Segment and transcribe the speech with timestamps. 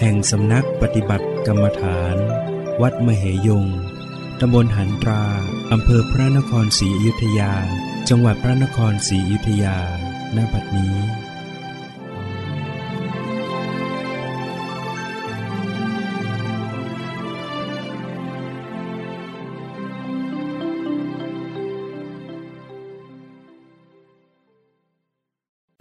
[0.00, 2.16] แห่งสำนักปฏิบัติกรรมฐาน
[2.82, 3.66] วัดมเหยง
[4.40, 5.24] ตำบลหันตรา
[5.72, 7.52] อำเภอพระนครศรีอยุธยา
[8.08, 9.78] จังหวัดพระนครศรีอยุธยา
[10.36, 10.96] ณ บัดนี้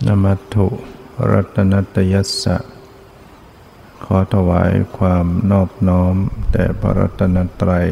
[0.05, 0.67] นมัตถุ
[1.31, 2.72] รัตนัตยัสสะ
[4.17, 6.15] อถวายความนอบน้อม
[6.51, 7.87] แด่พระรัตนตรัย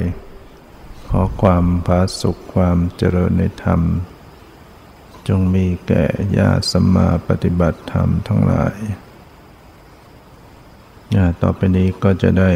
[1.09, 3.81] ขอความผาสุขความเจริญในธรรม
[5.27, 6.05] จงมีแก่
[6.37, 8.77] ญาติสมมาปฏิบัติธรรมทั้งหลาย
[11.15, 12.51] ญาต่อไปนี้ก็จะได้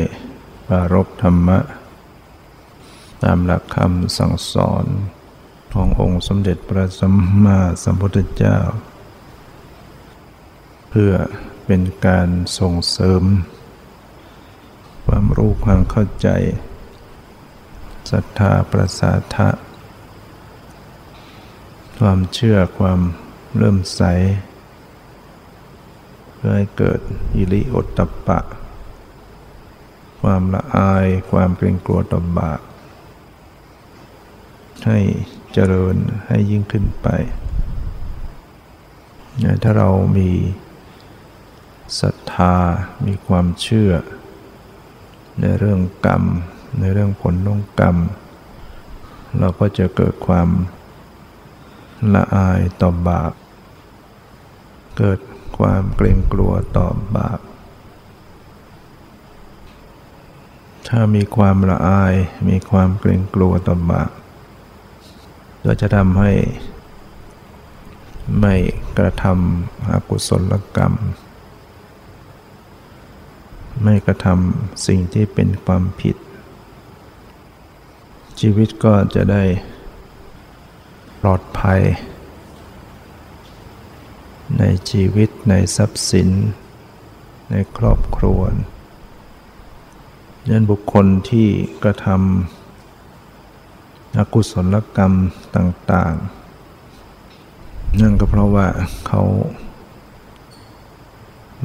[0.68, 1.60] ปารบธรรมะ
[3.24, 4.86] ตามหลักคำสั่งสอน
[5.74, 8.58] ขององค์สมเด็จพระสัมมาสัมพุทธเจ้า
[10.90, 11.14] เพื่อ
[11.66, 12.28] เป็นการ
[12.60, 13.24] ส่งเสริม
[15.06, 16.30] ความรู้ความเข้าใจ
[18.12, 19.50] ศรัทธาประสาทะ
[22.00, 23.00] ความเชื่อความ
[23.58, 24.02] เริ่มใส
[26.36, 27.00] เพื่อให้เกิด
[27.36, 28.40] อิริโอตตปปะ
[30.22, 32.62] ความละอายความเกรงกลัวต่อบาป
[34.86, 35.00] ให้
[35.54, 35.96] เจริญ
[36.28, 37.08] ให้ยิ่งขึ้นไป
[39.64, 40.32] ถ้าเรามี
[42.00, 42.56] ศรัทธา
[43.06, 43.92] มีความเชื่อ
[45.42, 46.24] ในเรื่องกรรม
[46.80, 47.98] ในเรื่องผลของกรรม
[49.40, 50.50] เราก็จะเกิดความ
[52.16, 53.34] ละอายต่อบาป
[54.98, 55.20] เกิด
[55.58, 57.40] ความเกรงกลัวต่อบาป
[60.88, 62.14] ถ้ามีความละอาย
[62.50, 64.12] มีความเกรงกลัวต่อบาป
[65.66, 66.32] ก็จะทำให้
[68.40, 68.56] ไม่
[68.98, 70.94] กระทำอกุศลกรรม
[73.84, 76.16] ไม่กระทำสิ่งที่เป็นความผิด
[78.40, 79.44] ชีวิตก็จะได้
[81.22, 81.82] ปลอดภัย
[84.60, 86.30] ในชีวิตในทรัพย์สิน
[87.52, 88.42] ในครอบครัว
[90.50, 91.48] ยันบุคคลที่
[91.84, 95.14] กระทำอกุศลกรรม
[95.56, 96.16] ต่าง
[97.12, 98.68] ๆ นั่นก็เพราะว่า
[99.08, 99.22] เขา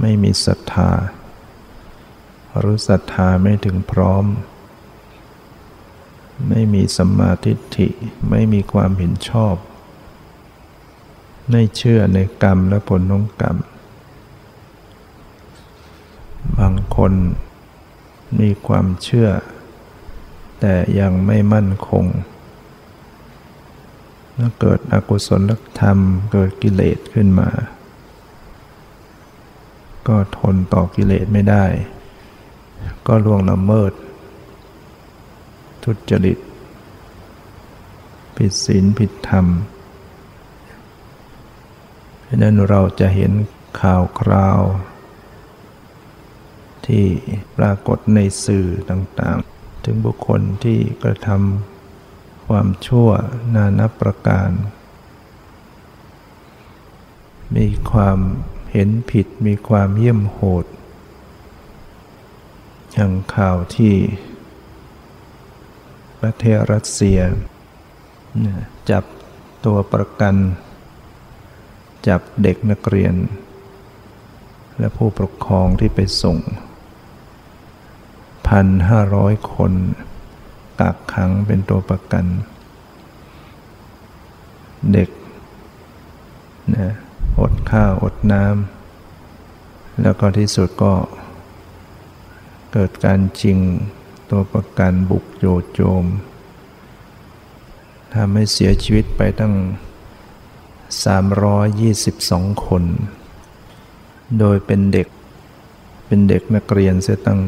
[0.00, 0.90] ไม่มีศรัทธา
[2.58, 4.24] หรือศรัทธาไม่ถึงพร้อม
[6.48, 7.88] ไม่มีสัมมาทิฏฐิ
[8.30, 9.54] ไม่มีความเห็นชอบ
[11.50, 13.56] ไม่เชื่อในกรรมและผลของกรรม
[16.58, 17.12] บางคน
[18.40, 19.28] มีความเชื่อ
[20.60, 22.04] แต่ยังไม่มั่นคง
[24.38, 25.50] ถ้าเกิดอกุศล
[25.80, 25.98] ธรรม
[26.32, 27.50] เกิดกิเลสขึ้นมา
[30.08, 31.64] ก็ทนต่อกิเลสไม่ได้
[33.06, 33.92] ก็ล่วงละเมิด
[35.84, 36.38] ทุจริต
[38.36, 39.46] ผิดศีลผิดธรรม
[42.22, 43.32] เพราะนั้นเราจะเห็น
[43.80, 44.60] ข่าวคราว
[46.86, 47.06] ที่
[47.56, 53.08] ปรากฏในสื่อต่างๆ ถึงบุคคลที่กระทำความชั่ว
[53.54, 54.50] นานับประการ
[57.56, 58.18] มีความ
[58.72, 60.64] เห็นผิดมีความเยี่ยมโหด
[62.92, 63.94] อย่างข่าวที่
[66.20, 67.18] ประเทศรัสเซีย
[68.90, 69.04] จับ
[69.64, 70.34] ตัวประกัน
[72.08, 73.14] จับเด็กนักเรียน
[74.78, 76.38] และผู้ปกครองที่ไปส่ง
[78.48, 79.72] พันห้าร้อยคน
[80.80, 82.26] กักขังเป็นตัวประกัน
[84.92, 85.10] เด็ก
[86.76, 86.88] นะ
[87.40, 90.92] อดข้าวอดน้ำแล้วก็ที่สุดก็
[92.72, 93.58] เกิดการจริง
[94.30, 96.04] ตัวประกันบุกโจโจม
[98.14, 99.54] ทำให้เสียชีวิตไปตั้ง
[101.64, 102.84] 322 คน
[104.38, 105.08] โดยเป็นเด็ก
[106.06, 107.40] เป็นเด็กนักเรียนเสียตั้ง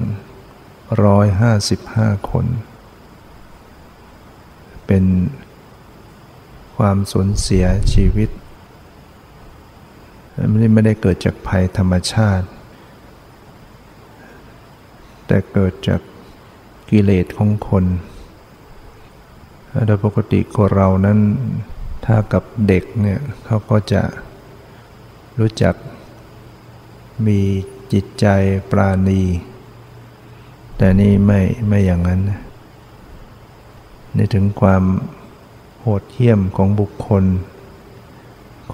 [1.53, 2.47] 155 คน
[4.87, 5.05] เป็น
[6.77, 8.31] ความสูญเสียชีวิต
[10.49, 12.47] ไม่ได้เกิดจากภัยธรรมชาติ
[15.33, 16.01] แต่เกิดจาก
[16.91, 17.85] กิเลสของคน
[19.87, 21.19] โดยปกติคนเรานั้น
[22.05, 24.03] ถ้ากับเด็กเนี่ยเขาก็จะ
[25.39, 25.75] รู้จัก
[27.27, 27.41] มี
[27.93, 28.27] จิตใจ
[28.71, 29.23] ปราณี
[30.77, 32.21] แต่นี่ไม่ไม่อย่างนั้น
[34.17, 34.85] นี่ถึงความ
[35.81, 37.25] โหดเหี้ยมของบุคคล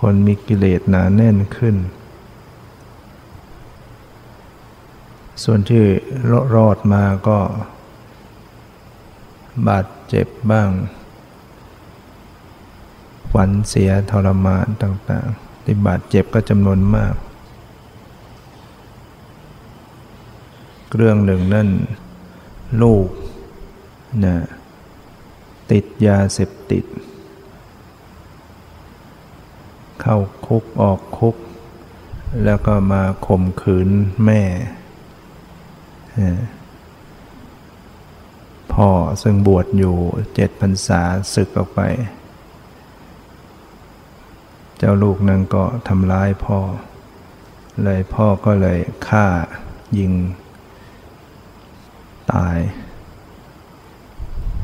[0.00, 1.76] คนมีกิเลสหนาแน่นขึ้น
[5.44, 5.85] ส่วนที่
[6.55, 7.38] รอดมาก็
[9.69, 10.70] บาดเจ็บบ้าง
[13.32, 17.14] ฝันเสียทรมานต่างๆ ที่บาดเจ็บก็จำนวนมาก
[20.96, 21.69] เรื่องหนึ่งนั่น
[22.82, 23.08] ลูก
[24.25, 24.37] นะ
[25.70, 26.84] ติดยาเสพติด
[30.00, 31.37] เข้าคุกออกคุก
[32.44, 33.88] แล้วก็มาข่มขืน
[34.25, 34.43] แม่
[38.73, 38.88] พ่อ
[39.23, 39.97] ซึ่งบวชอยู่
[40.35, 41.00] เจ็ดพรรษา
[41.35, 41.81] ศึกออกไป
[44.79, 46.59] เจ้าลูกนั้นก็ทำร้ายพ่อ
[47.85, 48.79] เลยพ่อก็เลย
[49.09, 49.26] ฆ่า
[49.99, 50.12] ยิง
[52.32, 52.59] ตาย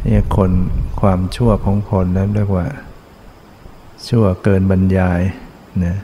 [0.06, 0.50] นี่คน
[1.00, 2.66] ความชั่วของคนนั้นเรียกว่า
[4.08, 5.20] ชั่วเกินบรรยาย
[5.84, 5.96] นะ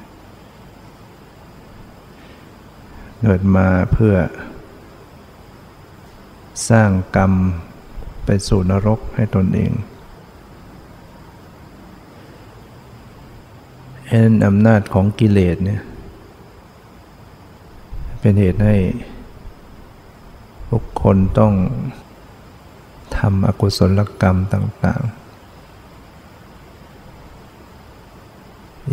[3.22, 4.14] เกิดมาเพื่อ
[6.68, 7.32] สร้างกรรม
[8.24, 9.72] ไปสู่นรกให้ตนเอง
[14.08, 15.82] เอ็นอำนาจของกิเลสเนี่ย
[18.20, 18.76] เป็นเหตุให้
[20.70, 21.54] บุคคลต้อง
[23.16, 25.20] ทำอกุศลกรรมต่าง ๆ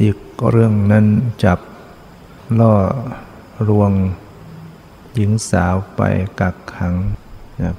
[0.01, 0.17] อีก
[0.49, 1.05] เรื่องนั้น
[1.43, 1.59] จับ
[2.59, 2.73] ล่อ
[3.69, 3.91] รวง
[5.15, 6.01] หญิงสาวไป
[6.39, 6.93] กักขัง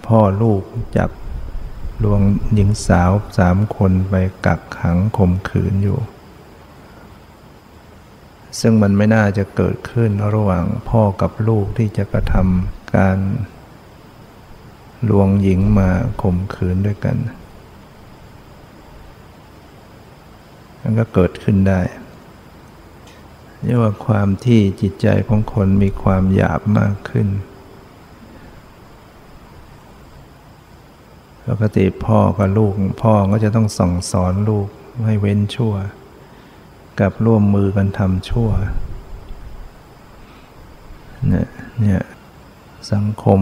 [0.07, 0.63] พ่อลูก
[0.97, 1.11] จับ
[2.05, 2.21] ลวง
[2.55, 4.15] หญิงสาวสามคนไป
[4.47, 5.99] กักขังข่มขืนอยู่
[8.61, 13.19] ซึ่งมันไม่น่าจะเกิดขึ้นระหว่างพ่อกับลูกที่จะกระทำการ
[15.11, 15.91] ลวงหญิงมา
[16.23, 17.17] ข่มขืนด้วยกัน
[20.81, 21.81] มันก็เกิดขึ้นได้
[23.63, 27.29] เรียกว่าความที่จิตใจของคนมีความหยาบมากขึ้น
[31.49, 32.73] ปกติพ่อกับลูก
[33.03, 34.69] พ่อก็จะต้องส่องสอนลูก
[35.05, 35.75] ให้เว้นชั่ว
[37.01, 38.51] กับร่วมมือกันทำชั่ว
[41.29, 41.49] เนี่ย
[41.81, 42.03] เนี่ย
[42.93, 43.41] สังคม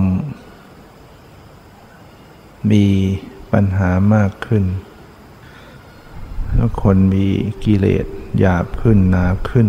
[2.71, 2.87] มี
[3.53, 4.65] ปัญหามากขึ้น
[6.55, 7.27] แล้วคนมี
[7.65, 8.07] กิเลส
[8.39, 9.69] หยาบขึ้นหนาขึ้น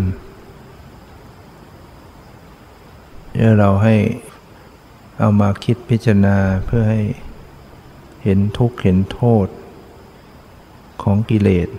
[3.34, 3.96] เนี่ยเราให้
[5.20, 7.02] เอามาคิดพิจารณาเพื่อให้
[8.30, 9.48] เห็นทุกข์เห็นโทษ
[11.04, 11.70] ของกิเลส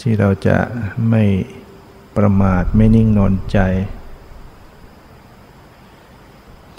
[0.00, 0.58] ที่เราจะ
[1.10, 1.24] ไม่
[2.16, 3.58] ประมาทไม่นิ่งนอนใจ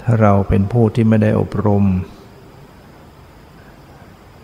[0.00, 1.84] ถ้าเราเป็นผู้ที่ไม่ได้อบรม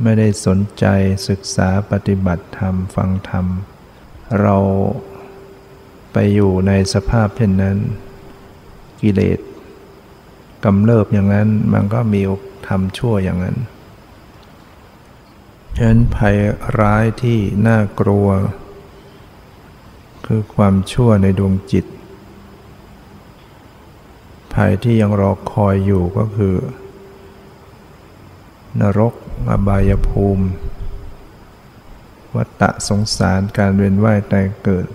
[0.03, 0.85] ไม่ได้สนใจ
[1.29, 3.47] ศึกษาปฏิบัติธรรมฟังธรรม
[4.41, 4.57] เรา
[6.13, 7.77] ไปอยู่ในสภาพเช่นนั้น
[9.03, 9.39] กิเลส
[10.65, 12.23] กำเริบอย่างนั้นมันก็มี
[12.69, 13.57] ทำชั่วอย่างนั้น
[15.77, 16.37] ฉะนั้นภัย
[16.81, 18.29] ร้ายที่น่ากลัว
[20.27, 21.85] คือความชั่วในดวงจิต
[24.55, 26.57] ภัยที่ยังรอคอยอยู่ก็คือ
[28.81, 29.15] นรก
[29.51, 30.47] อบายภูมิ
[32.37, 34.87] วัฏฏะสงสารการเวียนว่ายตายเกิด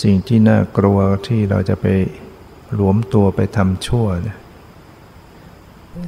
[0.00, 1.86] สิ่งที่น่ากลัวที่เราจะไป
[2.74, 4.38] หลวมตัวไปทำชั่วเนี่ย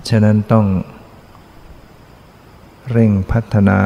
[0.08, 0.66] ฉะนั้นต้อง
[2.90, 3.78] เร่งพัฒนา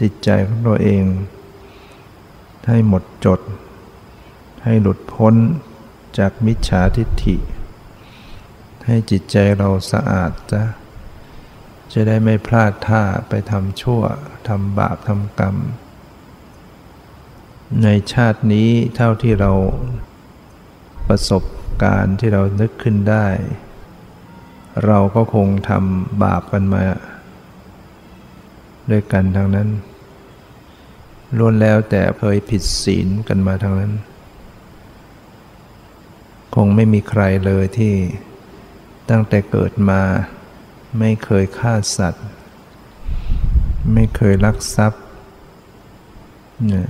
[0.00, 1.04] จิตใจของตัวเอง
[2.68, 3.40] ให้หมดจด
[4.64, 5.34] ให้หลุดพ้น
[6.18, 7.36] จากมิจฉาทิฏฐิ
[8.86, 10.62] ให้จิตใจเราสะอาดจ้ะ
[11.92, 14.02] จะได้ไม่พลาดท่าไปทำชั่ว
[14.48, 15.56] ทำบาปทำกรรม
[17.82, 19.52] ในชาตินี้เท่าที่เรา
[21.08, 21.44] ประสบ
[21.82, 23.26] การณ์ที่เรานึกขึ้นได้
[24.86, 26.82] เราก็คงทำบาปกันมา
[28.90, 29.68] ด้วยกันทั้งนั้น
[31.38, 33.92] ล้วนแล้วแต่เคยผิดศีลกันมาทั้งนั้น
[36.54, 37.94] คงไม่มีใครเลยที่
[39.10, 40.00] ตั้งแต่เกิดมา
[40.98, 42.26] ไม่เคยฆ่าสัตว์
[43.94, 45.02] ไม่เคยลักทรัพย์
[46.66, 46.88] เนี่ย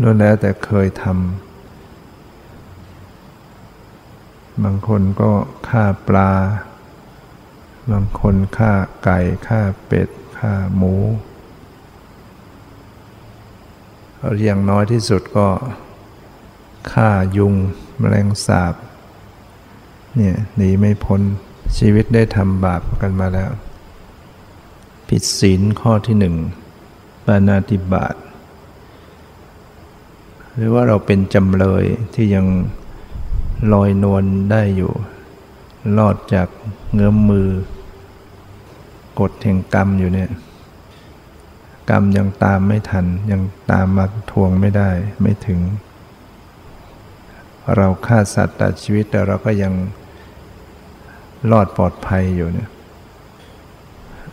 [0.00, 1.43] ล้วนแล้วแต่เคยทำ
[4.62, 5.30] บางคนก็
[5.68, 6.30] ฆ่าปลา
[7.90, 8.72] บางคนฆ่า
[9.04, 10.08] ไก่ฆ่าเป็ด
[10.38, 10.94] ฆ่าหมู
[14.44, 15.48] อย่างน้อยที่สุดก็
[16.92, 17.54] ฆ่ายุง
[17.98, 18.74] แมลงสาบ
[20.16, 21.20] เนี่ยหนีไม่พ้น
[21.78, 23.50] ชีวิตได้ทำบาปกันมาแล้ว
[25.08, 26.34] ผิดศีลข้อที่หนึ่ง
[27.24, 28.14] ปานาติบาต
[30.54, 31.84] หรือว่าเราเป็นจำเลย
[32.14, 32.46] ที่ยัง
[33.72, 34.92] ลอยนวลได้อยู่
[35.98, 36.48] รอดจาก
[36.92, 37.48] เงื้อมมือ
[39.20, 40.30] กดแห่งกรรมอยู่เนี่ย
[41.90, 44.90] กรรมยังตามไม่ทัน ยังตามมาทวงไม่ได้
[45.22, 45.60] ไม่ถึง
[47.76, 49.72] เราฆ่าสัตว์ตัดชีวิตแต่เราก็ยัง
[51.50, 52.68] รอดปลอดภัยอยู่เนี่ย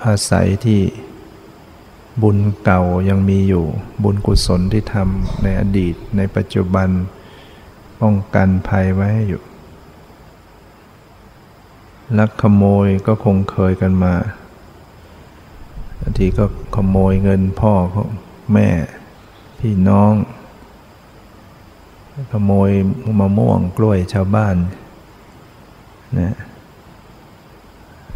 [0.06, 0.82] อาศัยที่
[2.22, 3.66] บุญเก่ายังมีอยู่
[4.04, 6.90] บุญกุศลที่ทำในอดีตในปัจจุบัน
[8.02, 9.42] ป้องกันภัยไว้อยู่
[12.18, 14.14] ลักขโมยก็คงเคยกันมา
[16.00, 17.74] บางทีก็ขโมยเงินพ่อ
[18.54, 18.70] แม่
[19.60, 20.14] พี่น้อง
[22.32, 22.70] ขโมย
[23.20, 24.56] มะม่วงกล้วยชาวบ้าน
[26.20, 26.36] นะ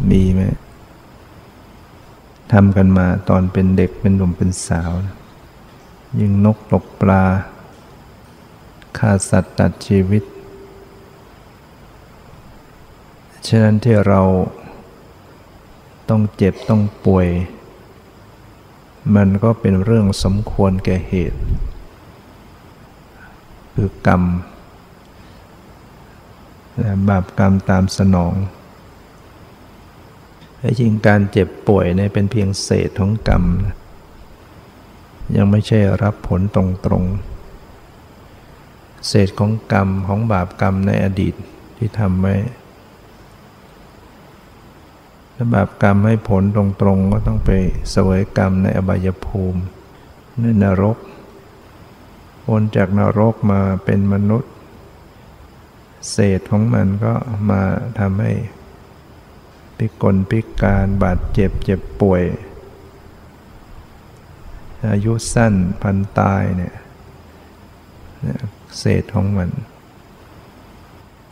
[0.10, 0.42] มีไหม
[2.52, 4.92] ทำกันมาตอนเป็นเด็กเป็นหนุ่มเป็นสาว
[6.20, 7.24] ยิงนกตกปลา
[8.98, 10.24] ฆ่าสัตว์ตัดชีวิต
[13.48, 14.22] ฉะนั้นที่เรา
[16.10, 17.28] ต้องเจ็บต้องป่วย
[19.16, 21.40] มันก็เป็นเรื่องสมควรแก่เหตุ
[23.74, 24.24] คือกรรม
[27.08, 28.34] บาปกรรมตามสนอง
[30.58, 33.44] แต่จริงการเจ็บป่วยเนี่ยเป็นเพียงเศษของกรรม
[35.36, 36.58] ยังไม่ใช่รับผลต
[36.92, 37.35] รงๆ
[39.08, 41.34] เศษของกรรมของบาปกรรมในอดีต
[41.78, 42.36] ที่ทำไว้
[45.36, 47.50] ถ้าบาปกรรมให้ผลตรงๆ ก็ต้องไป
[47.92, 49.62] เสวยกรรมในอบายภูมิ
[50.40, 50.98] ในนรก
[52.48, 54.52] วนจากนรกมาเป็นมนุษย์
[56.12, 57.14] เศษของมันก็
[57.50, 57.62] มา
[58.00, 58.34] ทำให้
[59.78, 62.24] พิกลพิการบาดเจ็บเจ็บป่วย
[64.92, 66.76] อายุสั้นพันตายเนี่ย
[68.80, 69.50] เศษของมัน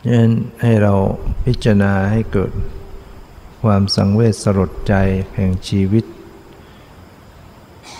[0.04, 0.32] ฉะนั้น
[0.62, 0.94] ให้เรา
[1.44, 2.52] พิจารณาให้เกิด
[3.62, 4.94] ความสังเวชสลดใจ
[5.34, 6.04] แห่งชีวิต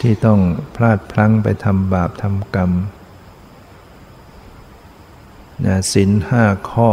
[0.00, 0.40] ที่ต้อง
[0.76, 2.70] พลาดพลั้งไปทำบาปทำกรรม
[5.64, 6.90] นะสินห้าข้อ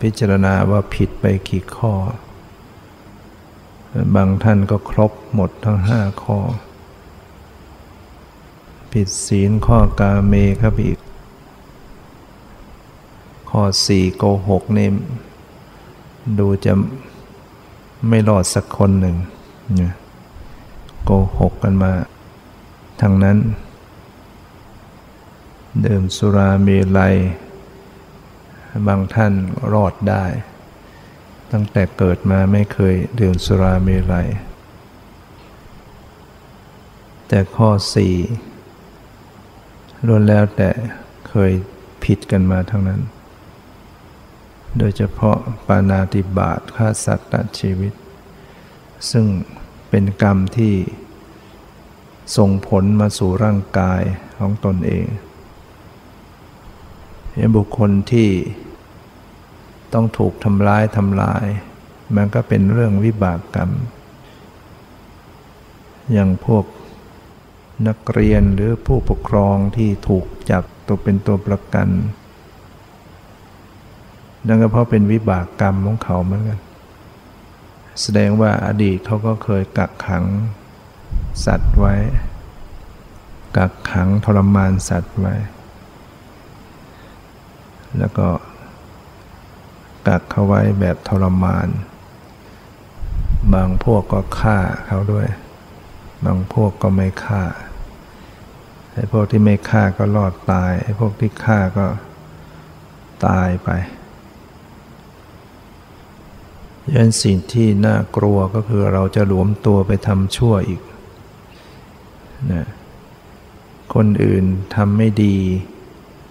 [0.00, 1.92] พิจารณาว่าผิดไปกี่ข้อ
[4.14, 6.38] บางท่านก็ครบหมดทั้งห้าข้อ
[8.92, 10.98] ผิดศีลข้อกาเมครับอีก
[13.56, 14.88] ข้อสี่โกหกนี่
[16.38, 16.72] ดูจะ
[18.08, 19.16] ไม่รอดสักคนหนึ่ง
[21.04, 21.92] โกหกกันมา
[23.00, 23.38] ทั้งนั้น
[25.82, 26.68] เดิมสุราเม
[26.98, 27.14] ลัย
[28.86, 29.32] บางท่าน
[29.72, 30.24] รอดได้
[31.52, 34.28] ตั้งแต่เกิดมาไม่เคยดื่มสุราเมลัย
[37.28, 38.14] แต่ข้อสี่
[40.06, 40.70] ล้วนแล้วแต่
[41.28, 41.52] เคย
[42.04, 43.02] ผิดกันมาทั้งนั้น
[44.78, 47.92] โดยเฉพาะปานาติบาตฆ่าสัตว์ตัดชีวิต
[49.10, 49.26] ซึ่ง
[49.90, 50.74] เป็นกรรมที่
[52.36, 54.02] ส่งผลมาสู่ร่างกาย
[54.38, 55.06] ของตนเอง
[57.56, 58.30] บุคคลที่
[59.92, 61.44] ต้องถูกทำร้ายทำลาย
[62.16, 63.70] มันก็เป็นเรื่องวิบากกรรม
[66.12, 66.64] อย่างพวก
[67.88, 71.88] นักเรียนหรือผู้ปกครองที่ถูกจับตัวเป็นตัวประกัน
[74.46, 76.60] นั่นก็เพราะเป็นวิบากกรรมของเขาเหมือนกัน
[78.00, 80.24] แสดงว่าอดีตเขาก็เคยกักขัง
[81.44, 81.94] สัตว์ไว้
[83.56, 85.34] กักขังทรมานสัตว์ไว้
[87.98, 88.28] แล้วก็
[90.08, 91.68] กักเขาไว้แบบทรมาน
[93.54, 95.28] บางพวกก็ฆ่าเขาด้วย
[96.24, 97.44] บางพวกก็ไม่ฆ่า
[98.92, 101.86] ไอ้พวกที่ไม่ฆ่าก็รอดตายไอ้พวกที่ฆ่าก็
[103.26, 103.70] ตายไป
[106.92, 110.82] ยันสิ่งที่น่ากลัวก็คือเราจะหลวมตัวไปทำชั่วอีก
[112.52, 112.66] นะ
[113.94, 115.36] คนอื่นทำไม่ดี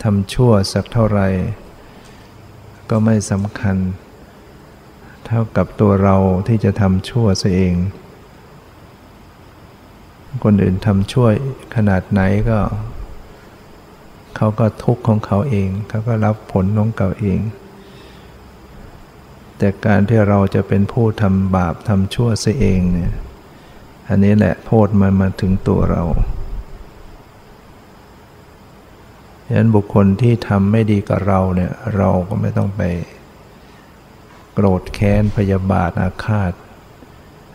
[0.03, 1.27] ทำชั่วสักเท่าไหร่
[2.89, 3.77] ก็ไม่สำคัญ
[5.25, 6.15] เท่ากับตัวเรา
[6.47, 7.75] ที่จะทำชั่วซะเอง
[10.43, 11.27] คนอื่นทำชั่ว
[11.75, 12.59] ขนาดไหนก็
[14.35, 17.39] เขาก็ทุกข์ของเขาเอง เขาก็รับผลของเขาเอง
[19.63, 23.13] แต่การที่เราจะเป็นผู้ทำบาปทำชั่วเสียเองเนี่ย
[24.09, 26.03] อันนี้แหละโทษมันมาถึงตัวเรา
[29.45, 32.81] ฉะนั้นบุคคลที่ทำไม่ดีกับเราเนี่ย เราก็ไม่ต้องไป
[34.53, 36.53] โกรธแค้นพยาบาทอาฆาต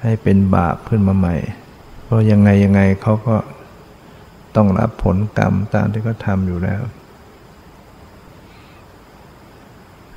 [0.03, 1.37] ให้เป็นบาปขึ้นมาใหม่
[2.05, 3.37] เพราะยังไงยังไงเขาก็
[4.57, 6.83] ต้องรับผลกรรมตามที่เขาทำอยู่แล้ว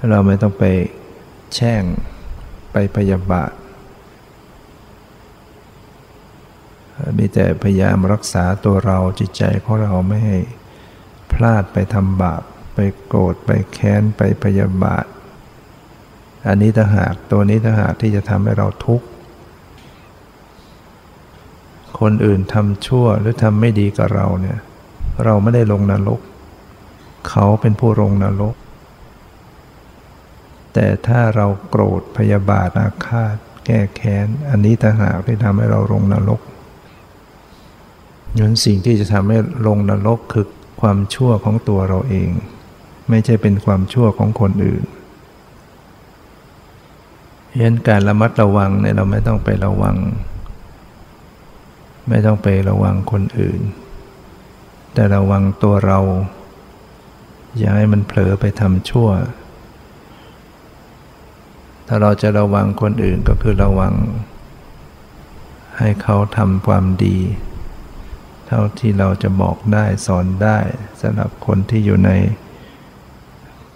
[0.09, 0.65] เราไม่ต้องไป
[1.53, 1.83] แช่ง
[2.71, 3.51] ไปพยาบาท
[7.17, 10.39] มีแต่พยายามรักษาตัวเราจิตใจของเราไม่ให้
[11.31, 12.43] พลาดไปทำบาป
[12.75, 15.05] ไปโกรธไปแค้นไปพยาบาท
[16.47, 19.07] อันนี้ถ้าหากตัวนี้ถ้าหากที่จะทำให้เราทุกข์
[21.99, 24.59] คนอื่นทำชั่วหรือทำไม่ดีกับเราเนี่ย
[25.25, 26.21] เราไม่ได้ลงนรก
[27.29, 28.55] เขาเป็นผู้ลงนรก
[30.73, 33.35] แต่ถ้าเราโกรธพยาบาทอาฆาต
[33.65, 36.41] แก้แค้น อันนี้ถ้างหากที่ทำให้เราลงนรก
[38.39, 39.37] ยันสิ่งที่จะทำให้
[39.67, 40.47] ลงนรกคือ
[40.81, 42.29] ความชั่วของตัวเราเอง
[43.09, 44.83] ไม่ใช่เป็นความชั่วของคนอื่น
[47.57, 49.97] เห็นการระมัดระวังเนี่ยเราไม่ต้องไประวัง
[52.09, 53.61] ไม่ต้องไประวังคนอื่น
[54.93, 55.99] แต่ระวังตัวเรา
[57.57, 59.09] อย่าให้มันเผลอไปทำชั่ว
[61.93, 63.93] ถ้าเราจะระวังคนอื่นก็คือระวัง
[65.77, 67.17] ให้เขาทำความดี
[68.47, 70.57] เท่าที่เราจะบอกได้สอนได้
[71.01, 72.11] สำหรับคนที่อยู่ใน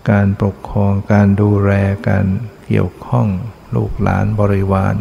[0.09, 1.71] การปกครองการดูแล
[2.09, 2.25] การ
[2.65, 3.27] เกี่ยวข้อง
[3.75, 4.95] ลูกหลานบริวาร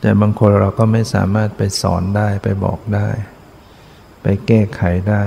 [0.00, 3.08] แต่บางคนเราก็ไม่สามารถไปสอนได้ไปบอกได้
[4.22, 5.24] ไปแก้ไขได้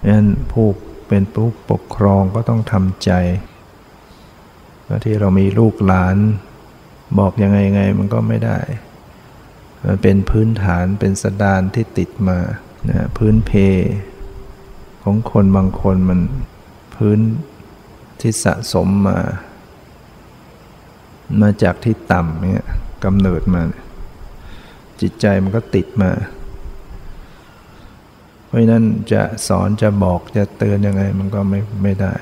[0.00, 0.68] ดังนั้นผู้
[1.14, 3.12] เป็นผู้ปกครองก็ต้องทำใจ
[5.04, 6.16] ที่เรามีลูกหลาน
[7.18, 8.58] บอกยังไงไงมันก็ไม่ได้
[9.86, 12.38] มันเป็นพื้นฐานเป็นสดานที่ติดมา
[12.90, 13.50] นะพื้นเพ
[15.02, 16.20] ของคนบางคนมัน
[16.96, 17.18] พื้น
[18.20, 19.18] ที่สะสมมา
[21.40, 22.66] มาจากที่ต่ำเนี่ย
[23.04, 23.62] กำเนิดมา
[25.00, 26.10] จิตใจมันก็ติดมา
[28.52, 32.12] ราะนั้นจะสอนจะบอกจะเตือนยังไงมันก็ไม่ไม่ได้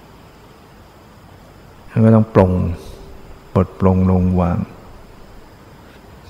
[1.90, 2.52] มันก็ต้องปลง
[3.54, 4.58] ปลดปลงลงวาง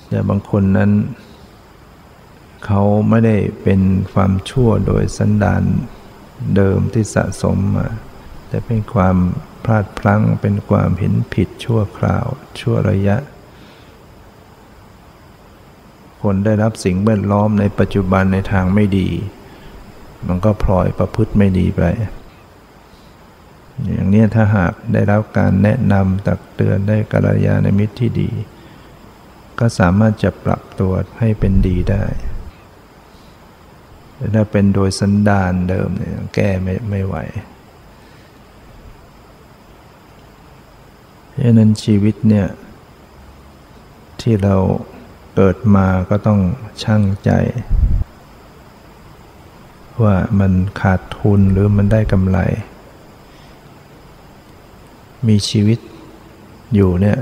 [0.07, 0.91] แต่บางคนนั้น
[2.65, 3.81] เขาไม่ได้เป็น
[4.13, 5.63] ความชั่วโดยสันดาน
[6.55, 7.87] เดิมที่สะสมมา
[8.47, 9.17] แต่เป็นความ
[9.63, 12.25] พลาดพลั้งเป็นความเห็นผิดชั่วคราว
[12.59, 13.17] ชั่วระยะ
[16.21, 19.09] คนได้รับสิ่งแวดล้อมในปัจจุบันในทางไม่ดี
[20.27, 21.83] มันก็พลอยประพฤติไม่ดีไป
[23.93, 28.29] อย่างนี้ถ้าหากได้รับการแนะนำตักเตือนได้กัลยาณมิตรที่ดี
[29.59, 32.05] ก็สามารถจะปรับตัวให้เป็นดีได้
[34.15, 37.15] แต่ถ้าเป็นโดยสันดานเดิมเนี่ยแก้ไม่ไม่ไหว
[41.29, 42.47] เพราะนั้นชีวิตเนี่ย
[44.21, 44.55] ที่เรา
[45.35, 46.39] เกิดมาก็ต้อง
[46.83, 47.31] ชั่งใจ
[50.03, 52.39] ว่ามันขาดทุนหรือมันได้กำไร
[55.27, 55.79] มีชีวิต
[56.73, 57.17] อยู่เนี่ย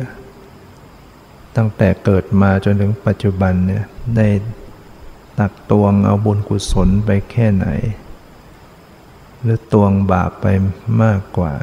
[1.55, 3.83] ตั้งแต่เกิดมาจนถึงปัจจุบันเนี่ย
[4.17, 4.27] ได้
[5.39, 7.67] ตักตวงเอาบุญกุศลไปแค่ไหน
[9.41, 10.45] หรือตวงบาปไป
[11.03, 11.53] มากกว่า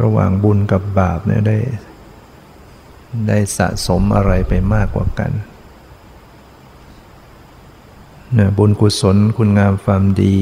[0.00, 1.58] ระหว่างบุญกับบาปเนี่ยได้
[3.28, 5.30] ได้สะสมอะไรไปมากกว่ากัน
[8.36, 10.36] นี่ยบุญกุศลคุณงามความดี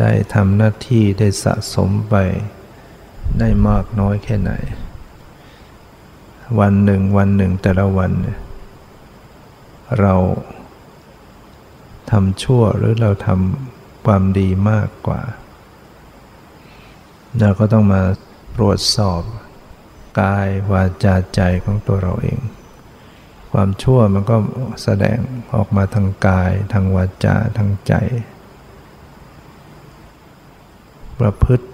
[0.00, 2.14] ได้ทำหน้าที่ได้สะสมไป
[3.38, 4.52] ได้มากน้อยแค่ไหน
[6.60, 8.10] วันหนึ่งวันหนึ่งแต่ละวัน
[10.00, 10.14] เรา
[12.10, 15.20] ทำชั่วหรือเราทำความดีมากกว่า
[17.38, 18.02] เราก็ต้องมา
[18.56, 19.22] ตรวจสอบ
[20.20, 22.40] กายวาจาใจของตัวเราเอง
[23.58, 24.36] ความชั่วมันก็
[24.82, 25.18] แสดง
[25.54, 27.94] ออกมาทางกาย ทางวาจา ทางใจ
[31.20, 31.66] ประพฤติ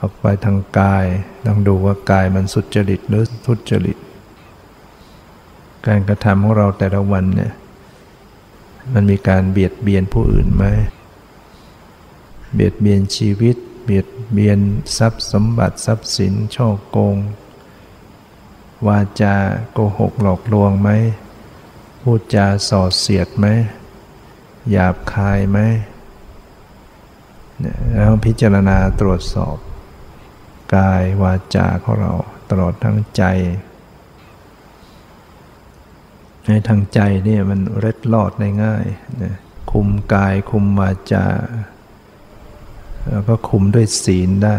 [0.00, 1.04] ออกไปทางกาย
[1.46, 3.98] ต้องดูว่ากายมันสุจริตหรือทุจริต
[5.86, 7.52] การกระทำของเราแต่ละวันเนี่ย
[8.92, 10.64] มันมีการเบียดเบียนผู้อื่นไหม
[12.54, 14.58] เบียดเบียนชีวิต เบียดเบียน
[14.98, 17.16] ทรัพย์สมบัติทรัพย์สิน ช่อโกง
[18.88, 19.34] วาจา
[19.72, 20.90] โกหกหลอกลวงไหม
[22.02, 23.46] พูดจาส่อเสียดไหม
[24.70, 25.58] หยาบคายไหม
[27.94, 29.56] แล้วพิจารณาตรวจสอบ
[30.74, 32.12] กายวาจาของเรา
[32.50, 33.24] ตลอดทั้งใจ
[36.46, 38.86] ในทางใจเนี่ยมันเร็ดลอดได้ง่าย
[39.22, 39.34] นะ
[39.72, 41.26] คุมกายคุมวาจา
[43.10, 44.58] แล้วก็คุมด้วยศีลได้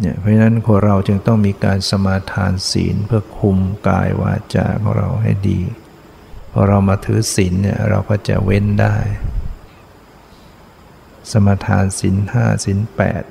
[0.00, 3.58] เนี่ยเพราะฉะนั้นคนเราจึงต้องมีการสมาทานศีลเพื่อคุม
[3.88, 5.60] กายวาจาของเราให้ดี
[6.52, 8.96] พอเรามาถือศีลเนี่ยเราก็จะเว้นได้
[11.30, 13.24] สมาทานศีลห้าศีลแปด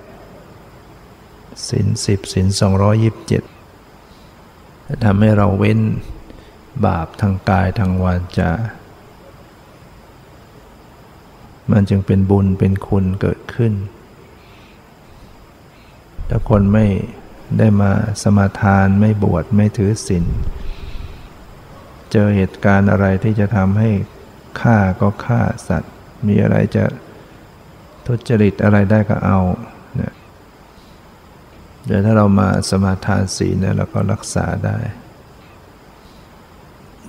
[1.69, 3.43] ศีลสิบศีลสองร้อยยิบเจ็ด
[5.03, 5.79] ทำให้เราเว้น
[6.85, 8.51] บาปทางกายทางวาจา
[11.71, 13.73] มันจึงเป็นบุญเป็นคุณเกิดขึ้น
[16.29, 16.85] ถ้าคนไม่
[17.57, 17.91] ได้มา
[18.23, 20.25] สมาทานไม่บวชไม่ถือศีล
[22.11, 23.89] เจอเหตุการณ์อะไรที่จะทำให้
[24.61, 25.93] ฆ่าก็ฆ่าสัตว์
[26.27, 26.85] มีอะไรจะ
[28.05, 29.39] ทุจริตอะไรได้ก็เอา
[29.95, 30.13] เนี่ย
[31.87, 34.77] แต่ถ้าเรามาสมาทานศีลเนี่ยเราก็รักษาได้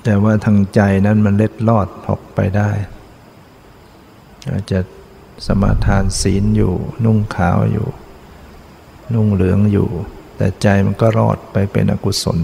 [0.04, 2.70] แต่ว่าทางใจนั้นมันเล็ดลอดออกไปได้
[4.50, 4.80] อาจจะ
[5.46, 6.72] สมาทานศีลอยู่
[7.04, 7.88] นุ่งขาวอยู่
[9.14, 9.88] นุ่งเหลืองอยู่
[10.36, 12.38] แต่ใจมันก็รอดไปเป็นอกุศล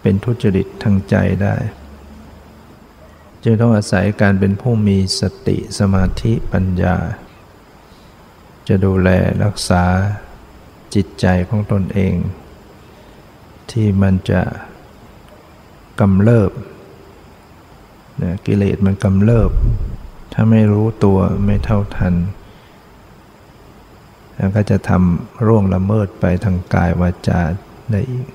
[0.00, 1.54] เป็นทุจริตทางใจได้
[3.42, 6.96] จึงต้องอาศัยการเป็นผู้มีสติสมาธิปัญญา
[8.68, 9.08] จะดูแล
[9.44, 9.84] รักษา
[10.94, 12.14] จิตใจของตนเอง
[13.70, 14.42] ที่มันจะ
[16.00, 16.50] กำเริบ
[18.46, 19.50] กิเลสมันกำเริบ
[20.32, 22.14] ถ้าไม่รู้ตัวไม่เท่าทัน
[24.38, 27.40] แล้วก็จะทำร่วงละเมิดไปทางกายวาจา
[27.90, 28.26] ได้อีก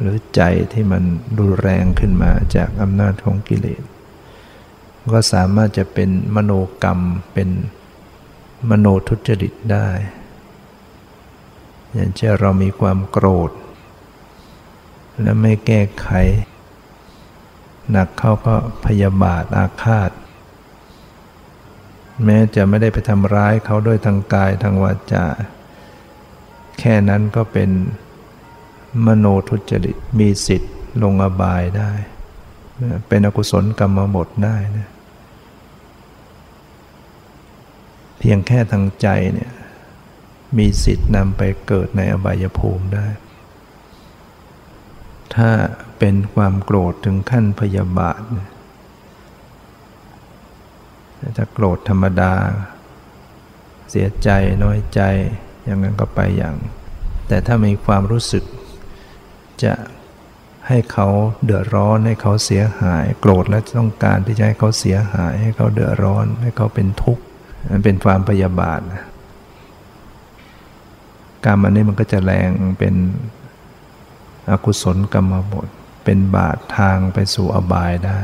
[0.00, 0.42] หรือใจ
[0.72, 1.02] ที่มัน
[1.38, 3.82] รุนแรงขึ้นมาจากอำนาจของกิเลส
[5.12, 7.00] ก็สามารถจะเป็นมโนกรรม
[7.32, 7.48] เป็น
[8.70, 9.88] มโนทุจริตได้
[11.94, 13.50] อย่างเช่นเรามีความโกรธ
[15.22, 16.08] และไม่แก้ไข
[17.90, 18.54] หนักเข้าก็
[18.86, 20.10] พยาบาทอาฆาต
[22.24, 25.26] แม้จะไม่ได้ไปทำร้ายเขาด้วยทางกายทางวาจา
[26.78, 27.70] แค่นั้นก็เป็น
[29.06, 31.92] มโนทุจริตมีสิทธิ์ลงอบายได้
[33.08, 34.88] เป็นอกุศลกรรมหมดได้นะ
[38.18, 39.52] เพียงแค่ทางใจเนี่ย
[40.58, 43.06] มีสิทธิ์นำไปเกิดในอบายภูมิได้
[45.34, 45.50] ถ้า
[45.98, 48.48] เป็นความโกรธถึงขั้นพยาบาทเนี่ย
[51.36, 52.32] ถ้าโกรธธรรมดา
[53.90, 54.30] เสียใจ
[54.64, 55.00] น้อยใจ
[55.64, 56.56] อย่างนั้นก็ไปอย่าง
[57.28, 58.44] แต่ถ้ามีความรู้สึก
[59.64, 59.72] จะ
[60.68, 61.08] ให้เขา
[61.44, 67.22] เดือดร้อนให้เขาเสียหาย โกรธและต้องการที่จะให้เขาเสียหาย ให้เขาเดือดร้อน ให้เขาเป็นทุกข์
[67.70, 68.80] มันเป็นความพยาบาท
[71.44, 72.94] กรรมอันนี้มันก็จะแรงเป็น
[74.50, 75.68] อกุศลกรรมบท
[76.04, 78.18] เป็นบาททางไปสู่อบายได้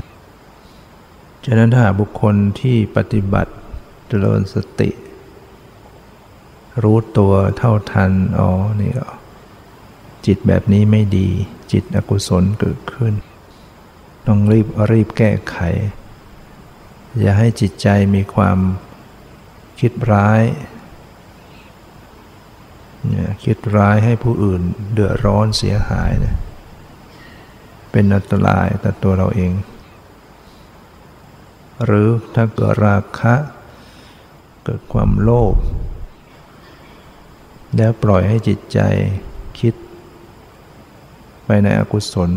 [1.50, 3.52] ฉะนั้นถ้าบุคคลที่ปฏิบัติ
[4.08, 4.90] เจริญสติ
[6.82, 9.08] รู้ตัวเท่าทัน อ๋อ นี่ก็
[10.26, 11.28] จิตแบบนี้ไม่ดี
[11.72, 13.14] จิตอกุศลเกิดขึ้น
[14.26, 15.56] ต้องรีบรีบแก้ไข
[17.20, 18.58] อย่าให้จิตใจมีความ
[19.80, 20.42] คิดร้าย
[23.08, 26.36] เนี่ยคิดร้ายให้ผู้อื่นเดือดร้อนเสียหายเนี่ย
[27.92, 29.52] เป็นอันตรายต่อตัวเราเอง
[31.84, 33.34] หรือถ้าเกิดราคะ
[34.64, 35.54] เกิดความโลภ
[37.76, 38.80] แล้วปล่อยให้จิตใจ
[39.60, 39.74] คิด
[41.44, 42.30] ไปในอกุศล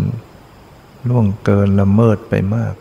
[1.10, 2.73] ล่วงเกินละเมิดไปมาก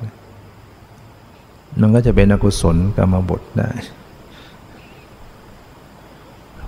[1.81, 3.71] มันก็จะเป็นอกุศลกรรมบทได้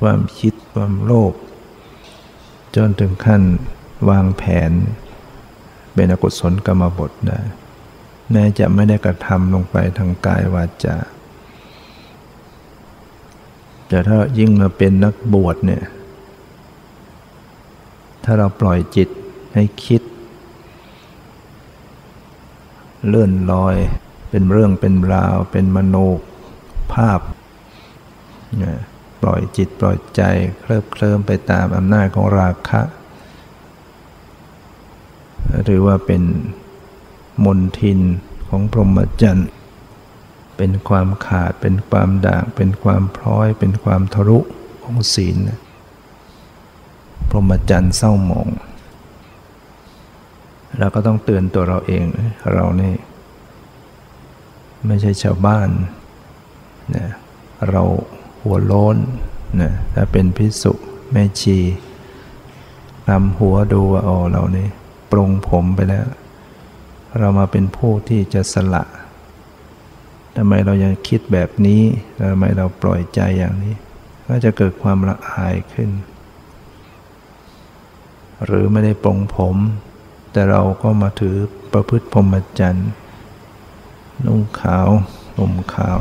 [0.00, 1.34] ความคิดความโลภ
[2.76, 3.42] จนถึงขั้น
[4.08, 4.72] วางแผน
[5.94, 7.40] เป็นอกุศลกรรมบทได้
[8.30, 10.96] แม้จะไม่ได้กระทำลงไปทางกายวาจา
[13.88, 15.84] แต่ถ้ายิ่งมาเป็นนักบวชเนี่ย
[18.24, 19.08] ถ้าเราปล่อยจิต
[19.54, 20.02] ให้คิด
[23.08, 23.76] เลื่อนลอย
[24.30, 25.96] เป็นเรื่องเป็นราว เป็นมโน
[26.92, 27.20] ภาพ
[29.22, 30.22] ปล่อยจิตปล่อยใจ
[30.60, 32.82] เคลิบเคลิ้มไปตามอำนาจของราคะ
[35.64, 36.22] หรือว่าเป็น
[37.44, 38.00] มนทิน
[38.48, 39.48] ของพรหมจรรย์
[40.56, 44.38] เป็นความขาดเป็นความด่าง เป็นความพร้อย เป็นความทะลุ
[44.82, 45.36] ของศีล
[47.28, 48.48] พรหมจรรย์เศร้าหมอง
[50.78, 52.04] เราก็ต้องเตือนตัวเราเอง
[52.52, 52.94] เรานี่
[54.86, 55.68] ไม่ใช่ชาวบ้าน
[56.96, 57.06] นะ
[57.70, 57.82] เรา
[58.42, 58.96] หัวโล้น
[59.60, 60.72] นะถ้าเป็นพิสุ
[61.12, 61.58] แม่ชี
[63.08, 64.68] นำหัวดูว่าอ๋อเรานี่
[65.10, 66.06] ปรงผมไปแล้ว
[67.18, 68.84] เรามาเป็นผู้ที่จะสละ
[70.36, 71.82] ทำไมเรายังคิดแบบนี้
[72.30, 73.74] ทำไมเราปล่อยใจอย่างนี้
[74.26, 75.90] ก็จะเกิดความละอายขึ้น
[78.44, 79.56] หรือไม่ได้ปรงผม
[80.32, 81.36] แต่เราก็มาถือ
[81.72, 82.90] ประพฤติพรหมจรรย์
[84.26, 84.88] นุ่งขาว
[85.36, 85.98] ห่มขาว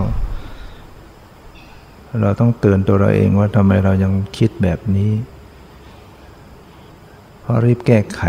[2.22, 5.12] เราต้องเตือนตัวเราเองว่าทำไมเรายังคิดแบบนี้
[7.42, 8.22] เพราะรีบแก้ไข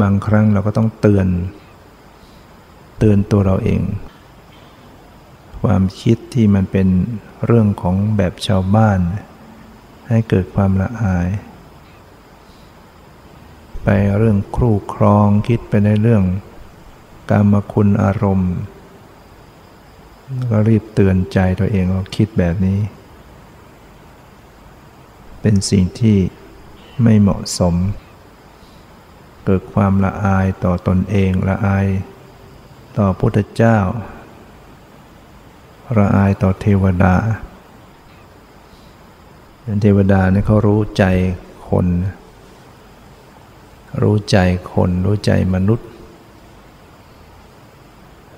[0.00, 1.28] บางครั้งเราก็ต้องเตือน
[2.98, 3.82] เตือนตัวเราเอง
[5.62, 6.88] ความคิดที่มันเป็น
[7.46, 8.98] เรื่องของแบบชาวบ้าน
[10.08, 11.28] ให้เกิดความละอาย
[13.82, 16.22] ไปเรื่องครูครองคิดไปในเรื่อง
[17.30, 18.54] กามคุณอารมณ์
[20.50, 22.78] ก็รีบเตือนใจตัวเองว่าคิดแบบนี้
[25.40, 26.18] เป็นสิ่งที่
[27.02, 27.74] ไม่เหมาะสม
[29.46, 31.86] เกิดความละอายต่อตนเองละอาย
[32.98, 33.78] ต่อพุทธเจ้า
[35.98, 37.14] ละอายต่อเทวดา
[39.82, 41.04] เทวดาเนี่ยเขารู้ใจ
[41.68, 41.86] คน
[44.02, 44.38] รู้ใจ
[44.72, 45.88] คนรู้ใจมนุษย์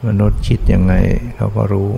[0.07, 0.95] มนุษย์คิดยังไง
[1.37, 1.91] เขาก็รู้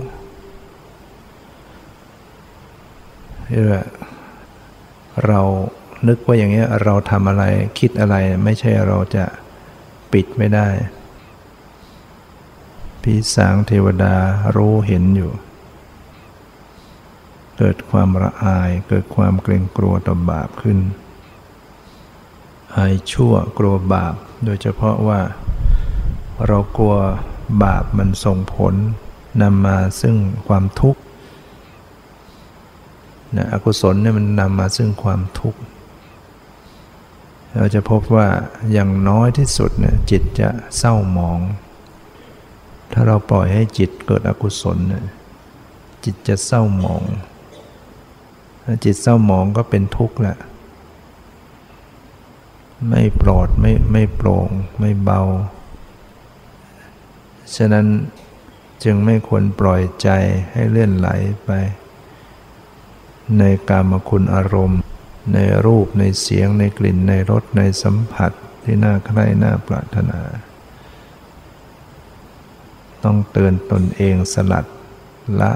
[3.49, 3.75] เรื่อ
[5.25, 5.41] เรา
[6.07, 7.43] นึกว่าอย่างเงี้ยเราทำอะไร
[7.79, 9.25] คิดอะไรไม่ใช่เราจะ
[10.13, 10.67] ปิดไม่ได้
[13.01, 14.15] พีสางเทวดา
[14.55, 15.31] รู้เห็นอยู่
[17.57, 20.79] เกิดความละอายเกิดความเกรงกลัวต่อบาปขึ้น
[22.75, 25.21] อายชั่วกลัวบาป โดยเฉพาะว่า
[26.47, 26.95] เรากลัว
[27.63, 28.73] บาปมันส่งผล
[29.41, 30.15] นำมาซึ่ง
[30.47, 31.01] ความทุกข์
[33.35, 35.59] นะอกุศลเนี่ยมันนำมาซึ่งความทุกข์
[37.55, 38.27] เราจะพบว่า
[38.71, 41.39] อย่างน้อยที่สุดเนี่ยจิตจะเศร้าหมอง
[42.91, 45.05] ถ้าเราปล่อยให้จิตเกิดอกุศลเนี่ย
[46.03, 47.03] จิตจะเศร้าหมอง
[48.83, 50.37] จิตเศร้าหมองก็เป็นทุกข์แหละ
[52.89, 55.21] ไม่ปลอดไม่ไม่โปร่งไม่เบา
[57.55, 57.87] ฉะนั้น
[58.83, 60.09] จึงไม่ควรปล่อยใจ
[60.51, 61.09] ให้เลื่อนไหล
[61.45, 61.49] ไป
[63.37, 64.79] ในกามคุณอารมณ์
[65.33, 68.31] ในรูปในเสียงในกลิ่นในรสในสัมผัส
[68.63, 70.19] ที่น่าใคร่น่าปรารถนา
[73.03, 74.65] ต้องเตือนตนเองสลัด
[75.41, 75.53] ละ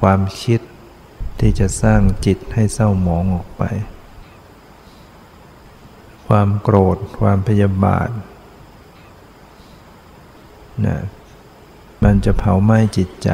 [0.00, 0.60] ความคิด
[1.40, 3.62] ที่จะสร้างจิตให้เศร้าหมองออกไป
[6.26, 8.10] ความโกรธความพยาบาท
[10.86, 10.98] นะ
[12.04, 13.30] มันจะเผาไหม้จิตใจ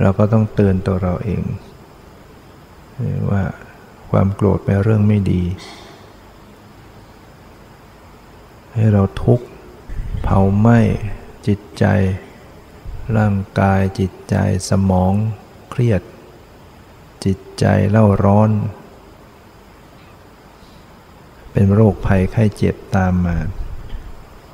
[0.00, 1.42] เราก็ต้องเตือนตัวเราเอง
[3.30, 3.42] ว่า
[4.10, 5.42] ความโกรธเป็นเรื่องไม่ดี
[8.74, 9.46] ให้เราทุกข์
[10.22, 10.78] เผาไหม้
[11.46, 11.84] จิตใจ
[13.16, 14.36] ร่างกายจิตใจ
[14.68, 15.12] สมอง
[15.70, 16.02] เครียด
[17.24, 18.50] จิตใจเล่าร้อน
[21.52, 23.36] เป็นโรคภัยไข้เจ็บตามมา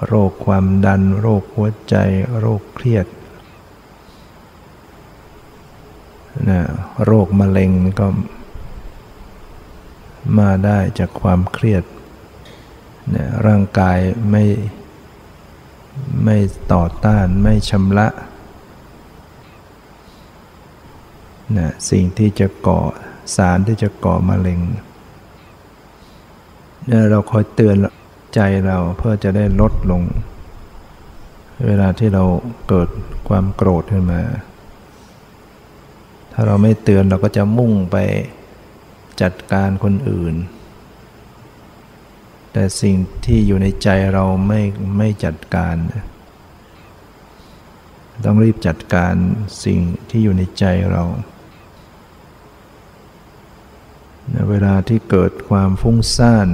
[0.07, 1.97] โรคความดัน โรคหัวใจ
[2.39, 3.07] โรคเครียด
[6.49, 6.61] นะ
[7.05, 8.07] โรคมะเร็งก็
[10.38, 11.85] มาได้จากความเครียด
[13.11, 13.99] เนะร่างกาย
[14.31, 14.45] ไม่
[16.25, 16.37] ไม่
[16.73, 18.09] ต่อต้านไม่ชำระ
[21.57, 22.81] นะสิ่งที่จะก่อ
[23.37, 27.77] สารที่จะก่อมะเร็งเนี่ยเราคอยเตือน
[28.35, 30.03] ใจเราเพื่อจะได้ลดลง
[31.67, 32.25] เวลาที่เรา
[32.69, 32.88] เกิด
[33.29, 34.21] ความโกรธขึ้นมา
[36.33, 37.97] ถ้าเราไม่เตือนเราก็จะมุ่งไป
[39.23, 40.35] จัดการคนอื่น
[42.53, 44.61] แต่สิ่งที่อยู่ในใจเราไม่
[44.97, 45.77] ไม่จัดการ
[48.25, 49.15] ต้องรีบจัดการ
[49.65, 51.05] สิ่งที่อยู่ในใจเรา
[54.51, 56.49] เวลาที่เกิดความฟุ้งซ่าน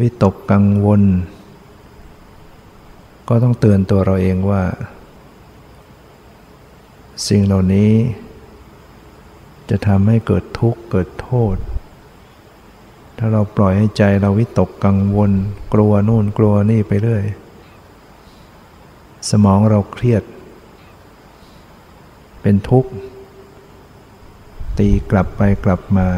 [0.00, 1.02] วิตกกังวล
[3.28, 4.64] ก็ต้องเตือนตัวเราเองว่า
[7.28, 7.92] สิ่งเหล่านี้
[9.70, 11.56] จะทำให้เกิดทุกข์เกิดโทษ
[13.18, 15.32] ถ้าเราปล่อยให้ใจเราวิตกกังวล
[15.74, 17.24] กลัวนู่นกลัวนี่ไปเรื่อย
[19.30, 20.22] สมองเราเครียด
[22.42, 22.90] เป็นทุกข์
[24.78, 26.08] ตีกลับไปกลับมา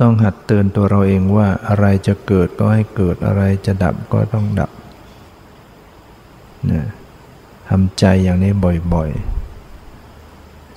[0.00, 4.70] ต้องหัดเตือนตัวเราเองว่าอะไรจะเกิดก็ให้เกิดอะไรจะดับก็ต้องดับ
[6.70, 6.86] นะ
[7.68, 8.52] ทำใจอย่างนี้
[8.94, 9.35] บ่อยๆ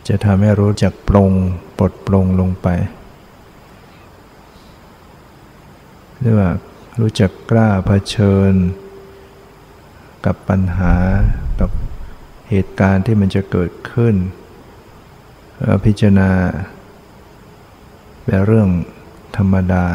[0.10, 1.32] จะทำให้รู้จักปรง
[1.78, 2.68] ปลดปรงลงไป
[6.22, 6.52] เรียกว่า
[7.00, 8.54] รู้จักกล้าเผชิญ
[10.26, 10.96] กับปัญหา
[11.60, 11.72] กับ
[12.50, 14.16] เหตุการณ์ที่มันจะเกิดขึ้น
[15.86, 16.32] พิจารณา
[18.24, 18.70] เป็นเรื่อง
[19.38, 19.86] ธรรมดา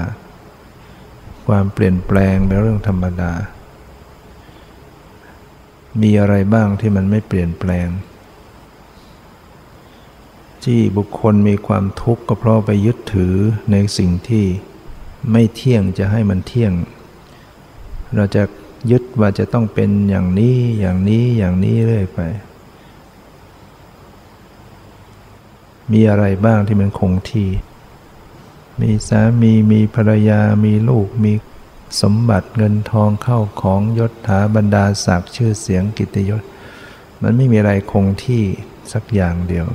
[1.47, 3.33] ความเปลี่ยนแปลงเป็นเรื่องธรรมดา
[6.03, 7.89] มีอะไรบ้างที่มันไม่เปลี่ยนแปลง
[10.65, 13.35] ที่บุคคลมีความทุกข์ก็เพราะไปยึดถือ
[13.73, 14.47] ในสิ่งที่
[15.33, 16.73] ไม่เที่ยงจะให้มันเที่ยง
[18.17, 18.43] เราจะ
[18.91, 22.21] ยึดว่าจะต้องเป็นอย่างนี้อย่างนี้อย่างนี้เรื่อยไป
[25.93, 27.49] มีอะไรบ้างที่มันคงที่
[28.81, 31.33] มีสามีมีภรรยามีลูกมี
[32.01, 36.43] สมบัติเงินทองเข้าของยศถาบรรดาศักดิ์ชื่อเสียงกิตยศ
[37.23, 38.43] มันไม่มีอะไรคงที่
[38.93, 39.67] สักอย่างเดียว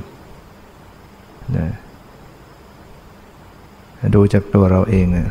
[1.58, 1.70] นะ
[4.16, 5.30] ดูจากตัวเราเองอะ่ะ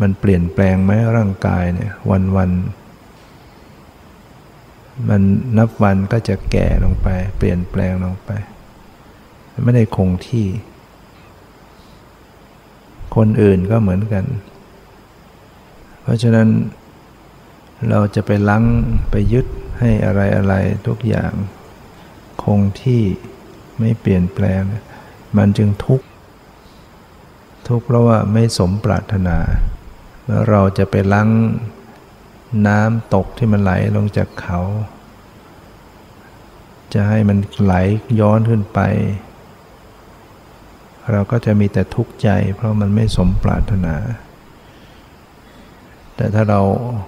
[0.00, 2.50] มันเปลี่ยนแปลงไหมร่างกายเนี่ย วันวัน
[5.08, 5.22] มัน
[5.58, 7.08] นับวันก็จะแก่ลงไป
[7.38, 8.30] เปลี่ยนแปลงลงไป
[9.64, 10.46] ไม่ได้คงที่
[13.16, 14.24] คนอื่นก็เหมือนกัน
[16.02, 16.48] เพราะฉะนั้น
[17.90, 18.64] เราจะไปลัง
[19.10, 19.46] ไปยึด
[19.80, 20.54] ให้อะไรอะไร
[20.86, 21.32] ทุกอย่าง
[22.42, 23.02] คงที่
[23.80, 24.62] ไม่เปลี่ยนแปลง
[25.36, 26.06] มันจึงทุกข์
[27.68, 29.38] ทุกข์เพราะว่าไม่สมปรารถนา
[30.24, 31.30] เมื่อเราจะไปล้าง
[32.66, 34.60] น้ำตกที่มันไหลลงจากเขา
[36.92, 37.74] จะให้มันไหล
[38.20, 38.80] ย้อนขึ้นไป
[41.12, 43.96] เราก็จะมีแต่ทุกข์ใจ เพราะมันไม่สมปรารถนา
[46.16, 46.60] แต่ถ้าเรา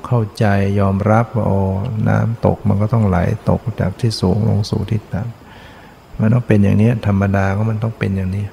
[0.07, 0.47] เข้าใจ
[0.81, 1.61] ยอมรับว่าโอ้
[2.09, 3.19] น้ำตกมันก็ต้องไหล
[3.51, 5.46] ตกจากที่สูงลงสู่ที่ต่ำ
[6.21, 8.47] มันต้องเป็นอย่างนี้ ธรรมดาก็มันต้องเป็นอย่างนี้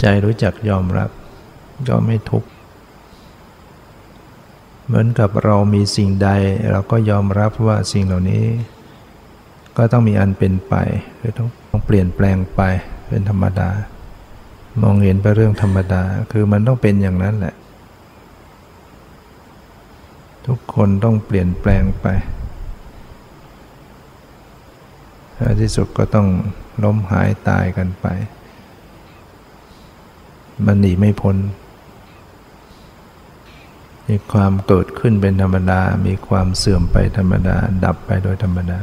[0.00, 1.10] ใจรู้จักยอมรับ
[1.88, 2.48] ก็ไม่ทุกข์
[4.86, 6.28] เหมือนกับเรามีสิ่งใด
[6.70, 8.44] เราก็ยอมรับว่าสิ่งเหล่านี้
[9.76, 10.74] ก็ต้องมีอันเป็นไป
[11.18, 12.60] คือต้องต้องเปลี่ยนแปลงไป
[13.08, 13.70] เป็นธรรมดา
[14.82, 17.54] มองเห็นไปเรื่องธรรมดา คือมันต้องเป็นอย่างนั้นแหละ
[20.46, 22.06] ทุกคนต้องเปลี่ยนแปลงไป
[25.60, 26.28] ที่สุดก็ต้อง
[26.84, 28.06] ล้มหายตายกันไป
[30.66, 31.36] มันหนีไม่พ้น
[34.08, 38.80] มีความเกิดขึ้นเป็นธรรมดา มีความเสื่อมไปธรรมดา ดับไปโดยธรรมดา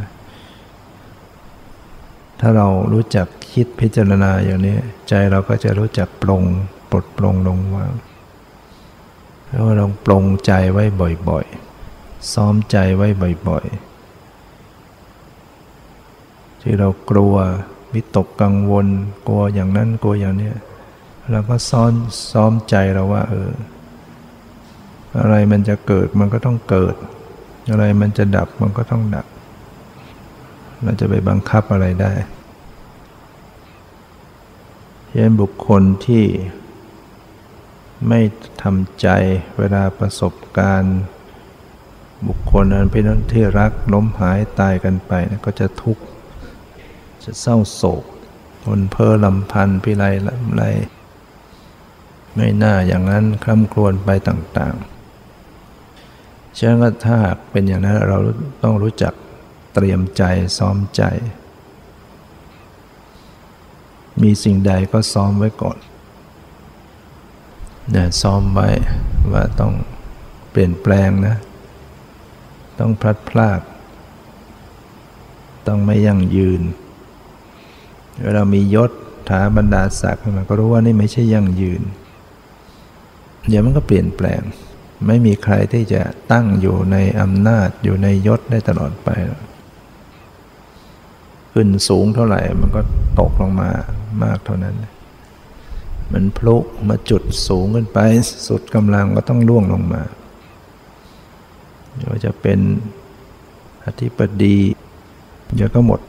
[2.39, 4.78] ถ้าเรารู้จักคิดพิจารณาอย่างนี้
[5.10, 6.43] ใจเราก็จะรู้จักปรง
[6.89, 7.91] ปลดปรงลงวาง
[9.48, 10.84] แล้วลองปรงใจไว้
[11.30, 13.08] บ่อยๆ ซ้อมใจไว้
[13.48, 13.88] บ่อยๆ
[16.62, 17.36] ที่เรากลัว
[17.93, 18.88] วิตกกังวล
[19.28, 20.52] กลัวอย่างนั้นกลัวอย่างนี้
[21.32, 21.91] เราก็ซ้อม
[22.32, 23.52] ซ้อมใจเราว่า เออ
[25.19, 26.95] อะไรมันจะเกิดมันก็ต้องเกิด
[27.69, 29.28] อะไรมันจะดับมันก็ต้องดับ
[30.84, 32.13] เราจะไปบังคับอะไรได้
[35.10, 36.26] เช่นบุคคลที่
[38.08, 38.19] ไม่
[38.62, 39.08] ทำใจ
[39.58, 40.98] เวลาประสบการณ์
[42.28, 45.12] บุคคลนั้นเป็นที่รักล้มหายตายกันไป
[45.45, 46.04] ก็จะทุกข์
[47.30, 48.04] จะเศร้าโศก
[48.63, 50.63] ทนเพ้อลำพันธ์พิไรลำไร
[52.36, 58.18] ไม่น่าอย่างนั้นคล่ำครวญไปต่างๆฉะนั้นถ้าหากเป็นอย่างนั้นเรา
[58.63, 59.13] ต้องรู้จัก
[59.74, 60.24] เตรียมใจ
[60.58, 61.04] ซ้อมใจ
[64.22, 65.78] มีสิ่งใดก็ซ้อมไว้ก่อน
[67.92, 68.70] เนี่ยซ้อมไว้
[69.32, 69.74] ว่าต้อง
[70.52, 71.36] เปลี่ยนแปลงนะ
[72.80, 73.62] ต้องพลัดพราก
[75.67, 76.62] ต้องไม่ยั่งยืน
[78.24, 78.92] เวลามียศ
[79.30, 81.82] ถาบรรดาศักดิ์มันก็รู้ว่านี่ไม่ใช่ยั่งยืน
[83.48, 84.42] เดี๋ยวมันก็เปลี่ยนแปลง
[85.08, 86.02] ไม่มีใครที่จะ
[86.32, 89.10] ตั้งอยู่ในอำนาจอยู่ในยศได้ตลอดไป
[91.54, 92.82] ขึ้นสูงเท่าไหร่มันก็
[93.20, 93.70] ตกลงมา
[94.24, 94.76] มากเท่านั้น
[96.13, 96.56] มันพลุ
[96.88, 98.00] มาจุดสูงขึ้นไป
[98.48, 100.02] สุดกำลังก็ต้องล่วงลงมา
[101.96, 102.60] เดี๋ยวจะเป็น
[103.86, 104.58] อธิปดี
[105.56, 106.00] เดี๋ยวก็หมด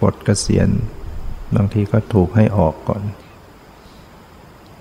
[0.00, 0.68] ปลดเกษียณ
[1.54, 3.02] บางทีก็ถูกให้ออกก่อน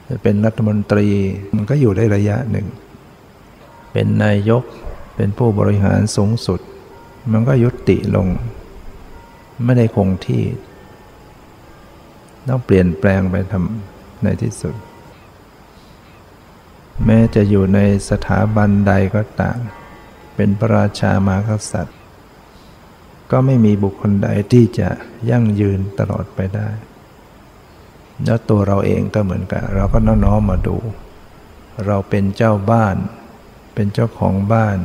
[0.08, 1.08] จะเป็นรัฐมนตรี
[1.56, 2.68] มันก็อยู่ได้ระยะหนึ่ง
[3.92, 4.64] เป็นนายก
[5.16, 6.60] เป็นผู้บริหารสูงสุด
[7.32, 8.28] มันก็ยุติลง
[9.64, 10.44] ไม่ได้คงที่
[12.48, 14.76] ต้องเปลี่ยนแปลงไปทำในที่สุด
[17.06, 19.60] แม้จะอยู่ในสถาบันใดก็ตาม
[20.36, 21.98] เป็นพระราชามากษัตริย์
[23.32, 24.90] ก็ไม่มีบุคคลใดที่จะ
[25.30, 26.70] ยั่งยืนตลอดไปได้
[28.26, 30.78] แล้วตัวเราเองก็เหมือนกัน เราก็น้อมมาดู
[31.88, 32.96] เราเป็นเจ้าบ้าน
[33.74, 34.78] เป็นเจ้าของบ้าน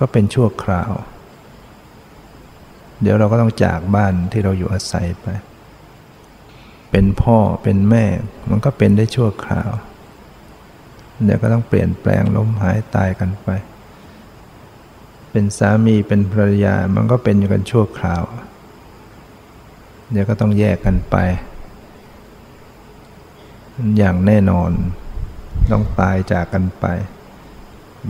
[0.00, 0.92] ก็เป็นชั่วคราว
[3.02, 5.26] เดี๋ยวเราก็ต้องจากบ้านที่เราอยู่อาศัยไป
[6.90, 8.04] เป็นพ่อเป็นแม่
[8.50, 9.70] มันก็เป็นได้ชั่วคราว
[11.24, 13.48] เดี๋ยวก็ต้องเปลี่ยนแปลงล้มหายตายกันไป
[15.30, 18.22] เป็นสามีเป็นภรรยามันก็เป็นอยู่กันชั่วคราว
[20.10, 21.16] เดี๋ยวก็ต้องแยกกันไป
[23.98, 24.70] อย่างแน่นอน
[25.70, 26.86] ต้องตายจากกันไป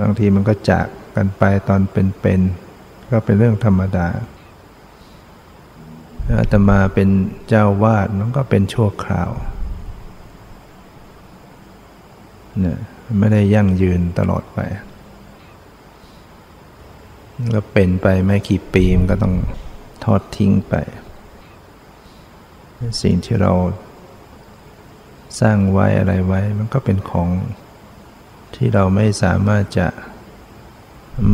[0.01, 0.87] บางทีมันก็จาก
[1.17, 4.09] กันไปตอนเป็นๆก็เป็นเรื่องธรรมดา
[6.39, 7.09] อาตมาเป็น
[7.49, 9.31] เจ้าวาดมันก็เป็นชั่วคราว
[12.61, 12.79] เนี่ย
[13.19, 14.59] ไม่ได้ยั่งยืนตลอดไป
[17.55, 19.35] ก็เป็นไปไม่กี่ปีมันก็ต้อง
[20.05, 20.75] ทอดทิ้งไป
[23.03, 23.53] สิ่งที่เรา
[25.41, 27.29] สร้างไว้อะไรไว้ มันก็เป็นของ
[28.55, 29.89] ที่เราไม่สามารถจะ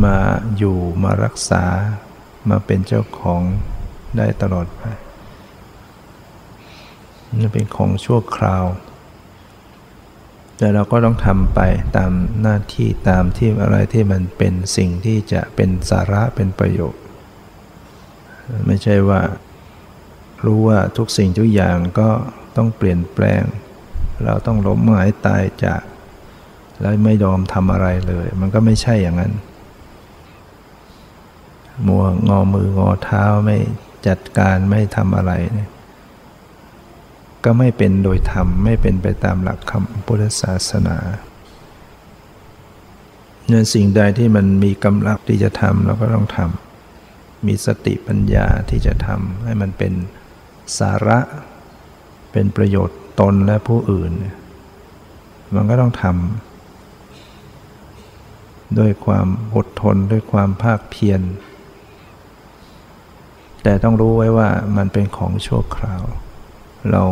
[0.03, 0.17] มา
[0.57, 1.63] อยู่มารักษา
[2.49, 3.41] มาเป็นเจ้าของ
[4.17, 4.83] ได้ตลอดไป
[7.39, 8.65] นี่เป็นของชั่วคราว
[10.57, 11.59] แต่เราก็ต้องทำไป
[11.97, 17.03] ตามหน้าที่ตามที่อะไรที่มันเป็นสิ่งที่จะเป็นสาระเป็นประโยชน์
[18.67, 19.21] ไม่ใช่ว่า
[20.45, 22.09] รู้ว่าทุกสิ่งทุกอย่างก็
[22.55, 23.43] ต้องเปลี่ยนแปลง
[24.25, 25.81] เราต้องล้มหายตายจาก
[26.81, 29.33] แล้วไม่ยอมทำอะไรเลย มันก็ไม่ใช่อย่างนั้น
[31.87, 33.57] มัวงอมืองอเท้าไม่
[34.07, 35.69] จัดการไม่ทำอะไรเนี่ย
[37.45, 40.97] ก็ไม่เป็นโดยธรรมไม่เป็นไปตามหลักคำพุทธศาสนา
[43.47, 49.93] เนื่อสิ่งใดที่มันมีกำลังที่จะทำเราก็ต้องทำมีสติปัญญาที่จะทำให้มันเป็น
[50.77, 51.19] สาระ
[52.31, 54.11] เป็นประโยชน์ตนและผู้อื่น
[55.55, 61.21] มันก็ต้องทำด้วยความอดทนด้วยความภาคเพียร
[63.63, 66.03] แต่ต้องรู้ไว้ว่ามันเป็นของชั่วคราว
[66.91, 67.03] เรา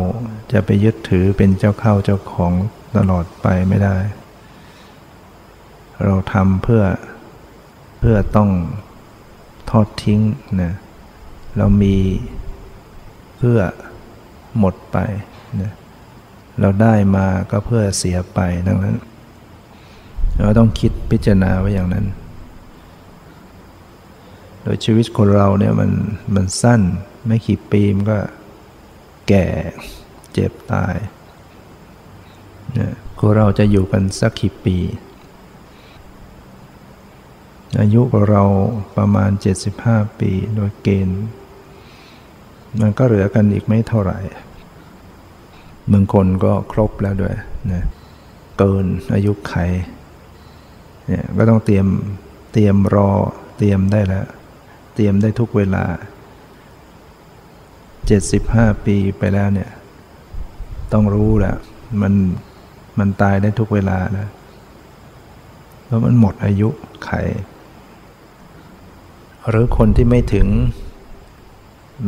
[0.52, 2.52] จะไปยึดถือเป็นเจ้าเข้าเจ้าของ
[2.96, 3.96] ตลอดไปไม่ได้
[6.04, 6.82] เราทำเพื่อ
[7.98, 8.50] เพื่อต้อง
[9.70, 10.20] ทอดทิ้ง
[10.62, 10.72] นะ
[11.56, 11.96] เรามี
[13.38, 13.58] เพื่อ
[14.58, 14.98] หมดไป
[15.60, 15.72] นะ
[16.60, 18.96] เราได้มาก็เพื่อเสียไปดังนั้น
[20.40, 22.06] เราต้องคิดพิจารณาไว้อย่างนั้น
[24.62, 25.90] โดยชีวิตคนเราเนี่ยมัน
[26.34, 26.80] มันสั้น
[27.26, 28.18] ไม่กี่ปีมันก็
[29.28, 29.46] แก่
[30.32, 30.96] เจ็บตาย
[32.78, 32.92] นี่ย
[33.36, 34.76] เราจะอยู่กันสักกี่ปี
[37.80, 38.42] อายุของเรา
[38.96, 39.30] ประมาณ
[39.74, 41.22] 75 ปีโดยเกณฑ์
[42.80, 44.18] มันก็เหลือกันอีกไม่เท่าไหร่
[45.92, 47.34] บางคนก็ครบแล้วด้วย
[47.72, 47.84] นะ
[48.58, 49.54] เกินอายุไข
[51.06, 51.86] เนี่ยก็ต้องเตรียม
[52.52, 53.10] เตรียมรอ
[53.58, 54.26] เตรียมได้แล้ว
[54.94, 55.84] เตรียมได้ทุกเวลา
[58.06, 59.70] เจ็ดสิบห้าปีไปแล้วเนี่ย
[60.92, 61.54] ต้องรู้แหละ
[62.02, 62.12] มัน
[62.98, 64.28] มันตายได้ทุกเวลานะ
[65.84, 66.68] เพราะมันหมดอายุ
[67.04, 67.10] ไข
[69.48, 70.48] หรือคนที่ไม่ถึง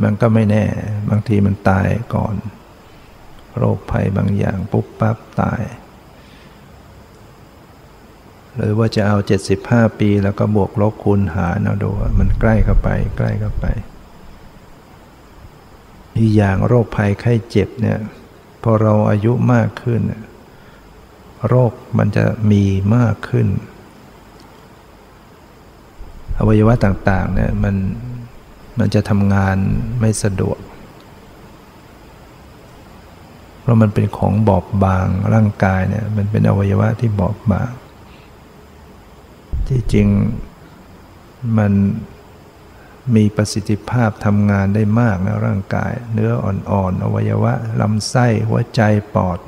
[0.03, 0.65] มันก็ไม่แน่
[1.11, 2.35] บางทีมันตายก่อน
[3.57, 5.63] โรคภัยบางอย่างปุ๊บปั๊บตาย
[8.57, 9.17] หรือว่าจะเอา
[9.59, 13.67] 75 ปีแล้วก็บวกลบคูณหารเอาดูมันใกล้เข้าไป ใกล้เข้าไป
[16.19, 17.99] อีกอย่างโรคภัยไข้เจ็บเนี่ย
[18.63, 20.01] พอเราอายุมากขึ้น
[21.49, 22.63] โรคมันจะมี
[22.97, 23.47] มากขึ้น
[26.39, 27.75] อวัยวะต่างๆเนี่ยมัน
[28.79, 29.57] มันจะทำงาน
[30.01, 30.59] ไม่สะดวก
[33.61, 37.71] เพราะมันเป็นของบอบบางร่างกายเนี่ยมันเป็นอวัยวะที่บอบบาง
[39.69, 40.09] ที่จริง
[41.59, 41.73] มัน
[43.17, 48.81] มีประสิทธิภาพทำงานได้มากนะร่างกาย เนื้ออ่อนๆ อวัยวะลำไส้หัวใจ
[49.15, 49.39] ปอด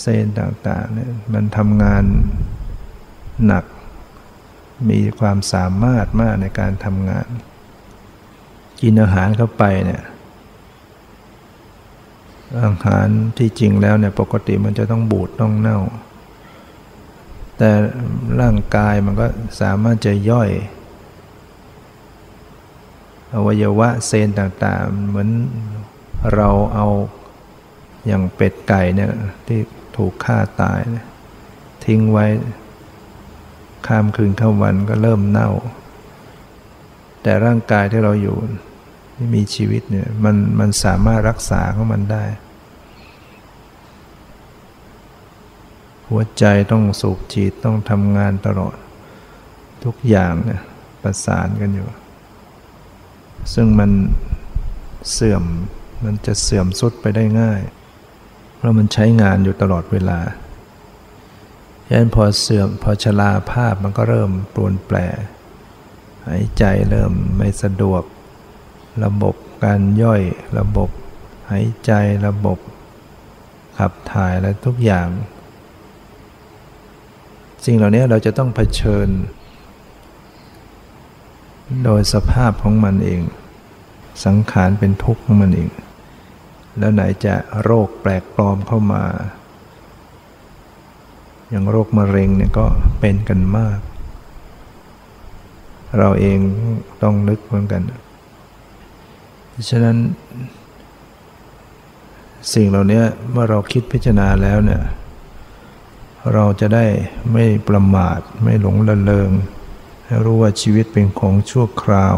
[0.00, 2.04] เซลล์ต่างๆเนี่ยมันทำงาน
[3.46, 3.64] หนัก
[4.90, 7.28] มีความสามารถมากในการทำงาน
[8.80, 10.02] กินอาหารเข้าไปเนี่ย
[12.62, 15.80] อาหารที่จริงแล้วเนี่ยปกติมันจะต้องบูดต้องเน่า
[17.58, 17.70] แต่
[18.40, 19.26] ร่างกายมันก็
[19.60, 20.50] สามารถจะย่อย
[23.34, 25.30] อวัยวะเซนต่างๆ เหมือน
[26.34, 26.86] เราเอา
[28.06, 29.12] อย่างเป็ดไก่เนี่ย
[29.46, 29.60] ที่
[29.96, 30.80] ถูกฆ่าตาย
[31.84, 32.26] ทิ้งไว้
[33.86, 35.50] ข้ามคืนเข้าวันก็เริ่มเน่า
[37.22, 38.36] แต่ร่างกายที่เราอยู่
[39.16, 42.24] ที่มีชีวิตเนี่ยมันมันสามารถรักษาของมันได้
[46.08, 48.76] หัวใจต้องสูบฉีดต้องทำงานตลอด
[49.84, 50.62] ทุกอย่างเนี่ย
[51.02, 51.88] ประสานกันอยู่
[53.54, 53.90] ซึ่งมัน
[55.12, 55.42] เสื่อม
[56.04, 57.60] มันจะเสื่อมสุดไปได้ง่าย
[58.56, 60.20] เพราะมันใช้งานอยู่ตลอดเวลา
[61.86, 64.96] ฉะนั้นพอเสื่อมพอชราภาพมันก็เริ่มปรวนแปร
[66.26, 68.02] หายใจเริ่มไม่สะดวก
[69.04, 69.34] ระบบ
[69.64, 70.22] การย่อย
[70.58, 70.90] ระบบ
[71.50, 71.92] หายใจ
[72.26, 72.58] ระบบ
[73.78, 75.08] ขับถ่ายและทุกอย่าง
[77.64, 79.08] สิ่งเหล่านี้เราจะต้องเผชิญ
[81.84, 83.20] โดยสภาพของมันเอง
[84.24, 85.70] สังขารเป็นทุกข์ของมันเอง
[86.78, 89.04] แล้วไหนจะโรคแปลกปลอมเข้ามา
[91.48, 92.66] อย่างโรคมะเร็งเนี่ยก็
[93.00, 93.78] เป็นกันมาก
[95.98, 96.38] เราเอง
[97.02, 97.82] ต้องนึกเหมือนกัน
[99.70, 99.96] ฉะนั้น
[102.54, 104.82] สิ่งเหล่านี้เมื่อเราคิดพิจารณาแล้วเนี่ย
[106.32, 106.84] เราจะได้
[107.32, 109.30] ไม่ประมาทไม่หลงละเลง
[110.06, 112.16] ให้รู้ว่าชีวิตเป็นของชั่วคราว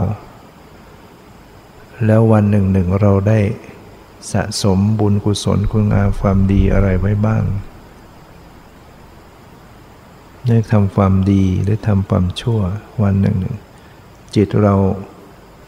[2.07, 3.41] แล้ววันหนึ่งหนึ่งเราได้
[4.33, 7.43] สะสมบุญกุศลคุณงามความดีอะไรไว้บ้าง
[10.49, 12.61] ได้ทำความดีหรือทำความชั่ว
[13.03, 13.57] วันหนึ่งหนึ่ง
[14.35, 14.75] จิตเรา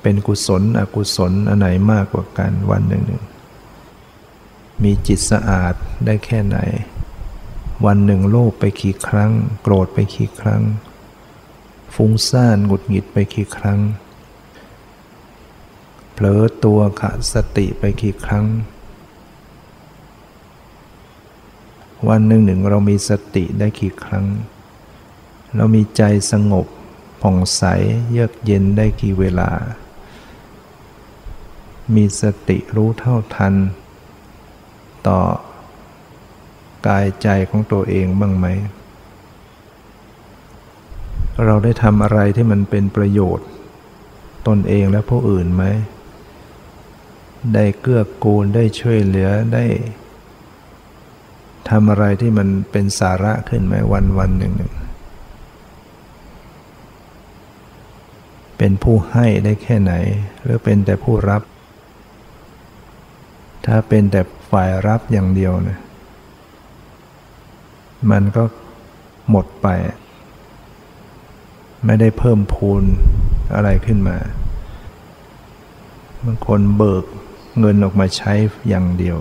[0.03, 3.23] เป็นกุศลอกุศลอันไหนมากกว่ากันวันหนึ่งหนึ่ง
[4.83, 6.59] มีจิตสะอาดได้แค่ไหน
[7.87, 9.31] วันหนึ่งโลภไปกี่ครั้ง
[9.63, 10.63] โกรธไปกี่ครั้ง
[11.95, 13.81] ฟุ้งซ่านหงุดหงิดไปกี่ครั้ง
[16.13, 18.47] เผลอตัวขาดสติไปกี่ครั้ง
[22.09, 24.27] วันหนึ่งหนึ่งเรามีสติได้กี่ครั้ง
[25.57, 26.67] เรามีใจสงบ
[27.23, 27.63] ผ่องใส
[28.11, 29.51] เยือกเย็นได้กี่เวลา
[31.95, 33.55] มีสติรู้เท่าทัน
[35.07, 35.21] ต่อ
[36.87, 38.47] กายใจของตัวเองบ้างไหม
[41.45, 43.47] เราได้ทำอะไรที่มันเป็นประโยชน์
[44.47, 45.65] ตนเองและผู้อื่นไหม
[47.55, 49.65] ได้เกื้อกูลได้ช่วยเหลือได้
[51.69, 54.73] ทำอะไรที่มันเป็นสาระขึ้นไหมวันวันหนึ่งหนึ่ง
[58.59, 59.93] เป็นผู้ให้ได้แค่ไหน
[60.43, 61.43] หรือเป็นแต่ผู้รับ
[63.67, 65.79] ถ้าเป็นแต่ฝ่ายรับอย่างเดียวนะ
[68.11, 68.45] มันก็
[69.31, 69.69] หมดไป
[71.85, 72.83] ไม่ได้เพิ่มพูน
[73.55, 74.19] อะไรขึ้นมา
[76.25, 77.05] บางคนเบิก
[77.61, 78.33] เงินออกมาใช้
[78.69, 79.17] อย่างเดียว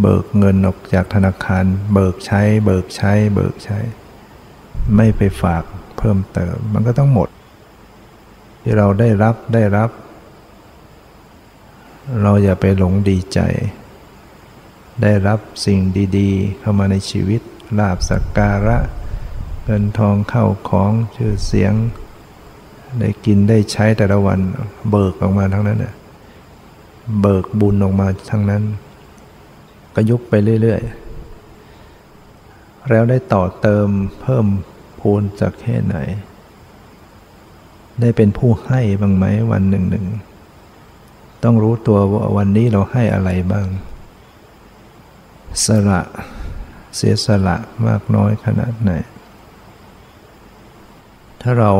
[0.00, 3.78] เบิกเงินออกจากธนาคาร เบิกใช้ เบิกใช้ เบิกใช้
[4.96, 5.64] ไม่ไปฝาก
[5.98, 7.28] เพิ่มเติม มันก็ต้องหมด
[8.62, 9.90] ที่เราได้รับได้รับ
[12.22, 13.40] เราอย่าไปหลงดีใจ
[15.02, 15.80] ได้รับสิ่ง
[16.18, 17.40] ดี ๆ เข้ามาในชีวิต
[17.78, 18.78] ลาบสักการะ
[19.68, 21.74] เงินทองเข้าของชื่อเสียง
[22.98, 24.40] ได้กินได้ใช้แต่ละวัน
[24.90, 25.94] เบิกออกมาทั้งนั้นเน่ย
[27.20, 28.62] เบิกบุญออกมาทั้งนั้น
[29.94, 33.88] ก็ยุบไปเรื่อยๆ แล้วได้ต่อเติม
[34.20, 34.46] เพิ่ม
[35.00, 35.96] พูนจากแค่ไหน
[38.00, 40.06] ได้เป็นผู้ให้บ้างไหมวันหนึ่งหนึ่ง
[41.42, 43.66] ต้องรู้ตัวว่าวันนี้เราให้อะไรบ้าง
[45.64, 46.02] สละ
[46.96, 47.56] เสียสละ
[47.86, 48.92] มากน้อยขนาดไหน
[51.48, 51.72] ถ้าเรา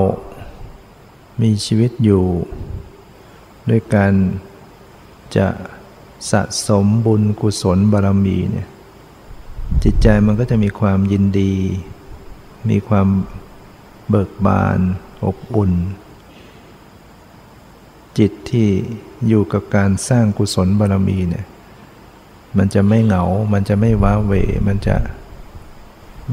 [1.42, 2.24] มีชีวิตอยู่
[3.68, 4.12] ด้วยการ
[5.36, 5.48] จะ
[6.30, 8.68] สะสมบุญกุศลบารมีเนี่ย
[9.84, 11.54] จิตใจมันก็จะมีความยินดี
[12.70, 13.06] มีความ
[14.08, 14.78] เบิกบาน
[15.24, 15.72] อบอุ่น
[18.18, 18.68] จิตที่
[19.28, 21.44] อยู่กับการสร้างกุศลบารมีเนี่ย
[22.58, 24.32] มันจะไม่เหงา มันจะไม่ว้าเหว
[24.66, 24.96] มันจะ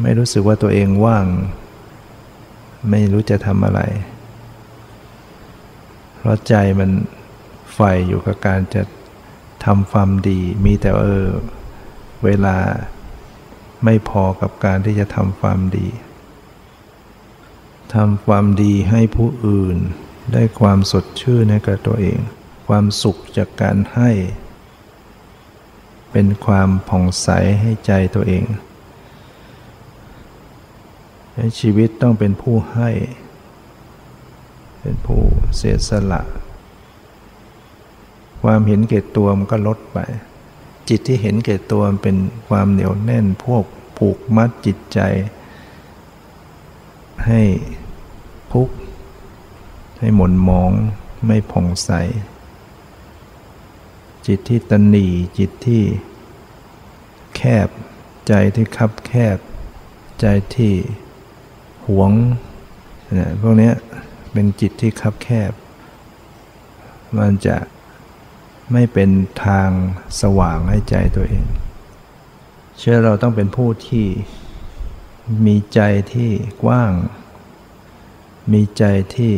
[0.01, 1.25] ไม่รู้สึกว่าตัวเองว่าง
[2.89, 3.81] ไม่รู้จะทำอะไร
[6.17, 6.91] เพราะใจมัน
[7.73, 8.83] ใฝ่อยู่กับการจะ
[9.65, 11.29] ทำความดี มีแต่เออ
[12.23, 12.57] เวลา
[13.83, 15.87] ไม่พอกับการที่จะทำความดี
[17.95, 19.77] ทำความดีให้ผู้อื่น
[20.33, 22.17] ได้ความสดชื่นในกับตัวเอง
[22.67, 24.11] ความสุขจากการให้
[26.11, 27.29] เป็นความผ่องใส
[27.61, 28.43] ให้ใจตัวเอง
[31.59, 32.89] ชีวิตต้องเป็นผู้ให้
[34.81, 35.21] เป็นผู้
[35.55, 36.21] เสียสละ
[38.41, 39.97] ความเห็นเก่ตัวมันก็ลดไป
[40.89, 42.17] จิตที่เห็นเก่ตัวมันเป็น
[42.47, 43.63] ความเหนียวแน่นพวก
[43.97, 44.99] ผูกมัดจิตใจ
[47.27, 47.41] ให้
[48.51, 48.69] พุก
[49.99, 50.71] ให้หม่นมอง
[51.25, 51.91] ไม่ผ่องใส
[54.27, 55.07] จิตที่ตันหนี
[55.37, 55.83] จิตที่
[57.35, 57.67] แคบ
[58.27, 59.37] ใจที่คับแคบ
[60.21, 60.25] ใจ
[60.55, 60.73] ที่
[61.87, 62.11] หวง
[63.17, 63.71] นะพวกนี้
[64.31, 65.51] เป็นจิตที่คับแคบ
[67.17, 67.57] มันจะ
[68.71, 69.09] ไม่เป็น
[69.45, 69.69] ทาง
[70.21, 71.45] สว่างให้ใจตัวเอง
[72.77, 74.07] เชื่อเราต้องเป็นผู้ที่
[75.45, 75.79] มีใจ
[76.13, 76.29] ที่
[76.63, 76.91] กว้าง
[78.53, 78.83] มีใจ
[79.15, 79.33] ที่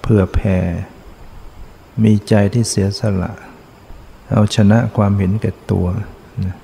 [0.00, 0.58] เผื่อแผ่
[2.04, 3.32] มีใจที่เสียสละ
[4.32, 5.86] เอาชนะความเห็นแก่ตัว
[6.44, 6.56] นะ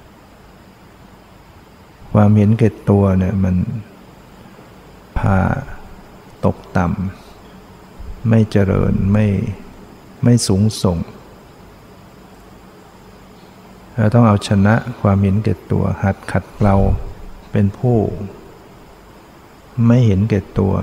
[2.12, 3.56] ความเห็นแก่ตัวเนี่ยมัน
[5.18, 5.38] พา
[6.44, 9.26] ตกต่ำไม่เจริญไม่
[10.24, 10.98] ไม่สูงส่ง
[13.96, 16.76] เราต้องเอาชนะความเห็นแก่ตัวหัดขัดเกลา
[17.52, 17.98] เป็นผู้
[19.86, 20.74] ไม่เห็นแก่ตัว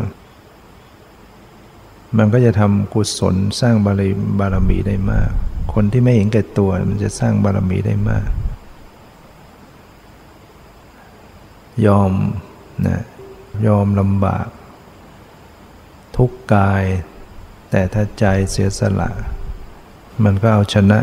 [2.17, 4.01] มันก็จะทำกุศลสร้างบาร
[4.39, 5.31] บารมีได้มาก
[5.73, 8.27] คนที่ไม่เห็นแก่ตัวมันจะสร้างบารมีได้มาก
[11.85, 12.11] ยอม
[12.87, 13.01] นะ
[13.67, 14.47] ยอมลำบาก
[16.15, 16.83] ทุกกาย
[17.71, 19.09] แต่ถ้าใจเสียสละ
[20.23, 20.99] มันก็เอาชนะ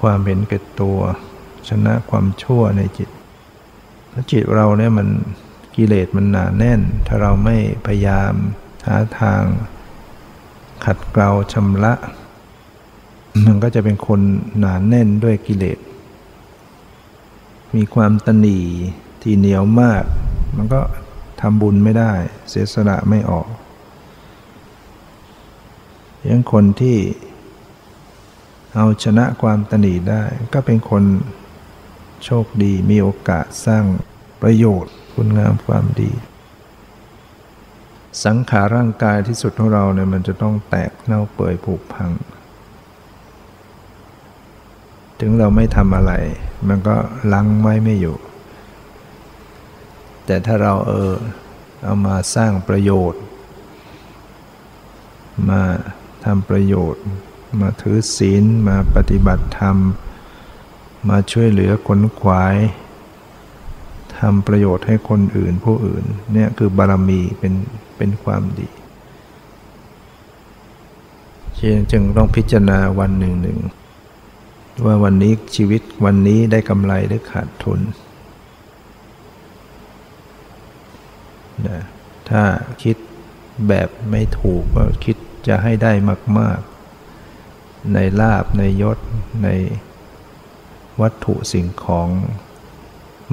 [0.00, 0.98] ความเห็นแก่ตัว
[1.68, 3.08] ชนะความชั่วในจิต
[4.12, 5.08] ถ้าจิตเราเนี่ยมัน
[5.76, 8.32] กิเลสมันหนาแน่น ถ้าเราไม่พยายาม
[8.86, 9.42] หาทาง
[10.84, 11.94] ขัดเกลาชำระ
[13.44, 14.20] มันก็จะเป็นคน
[14.58, 15.78] หนาแน่นด้วยกิเลส
[17.76, 18.58] มีความตนี
[19.22, 20.04] ที่เหนียวมาก
[20.56, 20.80] มันก็
[21.40, 22.12] ทำบุญไม่ได้
[22.48, 23.48] เสียสละไม่ออก
[26.28, 26.98] ยังคนที่
[28.74, 30.22] เอาชนะความตนีได้
[30.52, 31.04] ก็เป็นคน
[32.24, 33.84] โชคดีมีโอกาสสร้าง
[34.42, 36.12] ประโยชน์คุณงามความดี
[38.24, 42.10] สังขารร่างกายที่สุดของเราเนี่ยมันจะต้องแตกเน่าเปื่อยผุพัง
[45.20, 46.12] ถึงเราไม่ทำอะไร
[46.68, 46.96] มันก็
[47.34, 48.16] ลังไว้ไม่อยู่
[50.30, 51.12] แต่ถ้าเราเออ
[51.84, 53.22] เอามาสร้างประโยชน์
[55.48, 55.62] มา
[56.24, 57.04] ทำประโยชน์
[57.60, 59.76] มาถือศีล มาปฏิบัติธรรม
[61.08, 62.56] มาช่วยเหลือคนขวาย
[64.18, 67.54] ทำประโยชน์ให้คนอื่นผู้อื่นเนี่ยคือบารมีเป็น
[67.96, 68.68] เป็นความดี
[71.92, 73.58] จึงต้องพิจารณาวันหนึ่งหนึ่ง
[74.84, 77.80] ว่าวันนี้ชีวิตวันนี้ได้กำไรหรือขาดทุน
[81.68, 81.80] นะ
[82.30, 82.42] ถ้า
[82.82, 82.96] คิด
[83.68, 85.92] แบบไม่ถูกก็คิดจะให้ได้
[86.38, 86.60] มาก
[87.26, 88.98] ๆ ในลาบในยศ
[89.44, 89.48] ใน
[91.00, 92.08] วัตถุสิ่งของ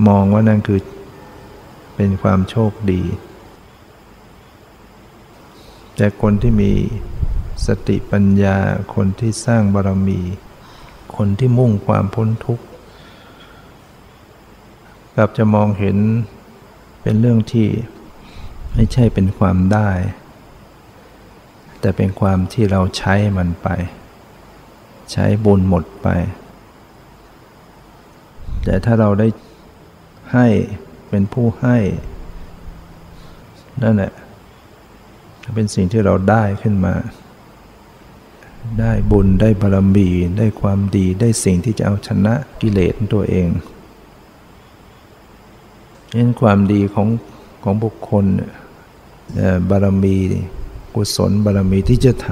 [0.08, 0.80] มองว่านั่นคือ
[1.96, 3.04] เป็นความโชคดี
[5.96, 6.72] แต่คนที่มี
[7.68, 8.58] สติปัญญา
[8.96, 10.22] คนที่สร้างบารมี
[11.16, 12.66] คนที่มุ่งความพ้นทุกข์
[15.16, 15.98] กลับจะมองเห็น
[17.02, 17.68] เป็นเรื่องที่
[18.80, 19.90] ไม่ใช่เป็นความได้
[21.80, 23.68] แต่เป็นความที่เราใช้มันไป
[25.12, 26.08] ใช้บุญหมดไป
[28.64, 29.28] แต่ถ้าเราได้
[30.34, 30.48] ให้
[31.10, 31.78] เป็นผู้ให้
[33.84, 34.12] นั่นแหละ
[35.56, 36.94] เป็นสิ่งที่เราได้ขึ้นมา
[38.80, 43.48] ได้บุญได้บารมี ได้ความดีได้สิ่งที่จะเอาชนะกิเลสตัวเอง
[46.14, 47.08] เห็นความดีของ
[47.64, 48.26] ของบุคคล
[49.70, 50.18] บารมี
[50.96, 52.30] กุศลบารมีที่จะท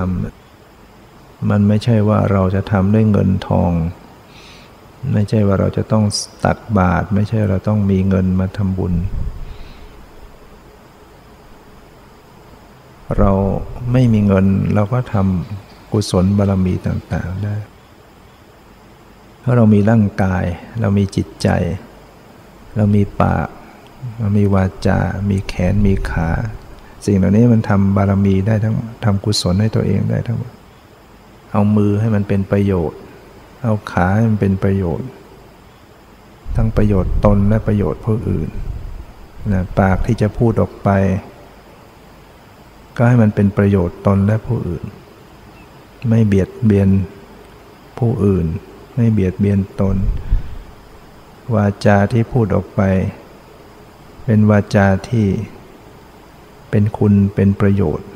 [0.73, 3.71] ำมันไม่ใช่ว่าเราจะทำด้วยเงินทอง
[5.13, 6.05] ไม่ใช่ว่าเราจะต้อง
[6.45, 8.93] ตักบาตรไม่ใช่เราต้องมีเงินมาทำบุญ
[13.17, 13.31] เรา
[13.91, 17.55] ไม่มีเงินเราก็ทำกุศลบารมีต่างๆได้
[19.39, 20.45] เพราะเรามีร่างกาย
[20.81, 21.47] เรามีจิตใจ
[22.75, 23.47] เรามีปาก
[24.19, 26.29] เรามีวาจา มีแขนมีขา
[27.05, 28.75] สิ่งเหล่านี้มันทำบารมีได้ทั้ง
[29.05, 30.51] ทำกุศลให้ตัวเองได้ทั้งหมด
[31.51, 32.99] เอามือให้มันเป็นประโยชน์
[33.63, 35.07] เอาขาให้มันเป็นประโยชน์
[36.55, 38.49] ทั้งประโยชน์ตนและประโยชน์ผู้อื่น
[39.53, 40.89] นะปากที่จะพูดออกไป
[42.95, 44.83] ก็ให้มันเป็นประโยชน์ตนและผู้อื่น
[46.09, 46.89] ไม่เบียดเบียน
[47.99, 48.45] ผู้อื่น
[48.95, 49.95] ไม่เบียดเบียนตน
[51.55, 52.81] วาจาที่พูดออกไป
[54.25, 55.27] เป็นวาจาที่
[56.77, 58.09] เป็นคุณเป็นประโยชน์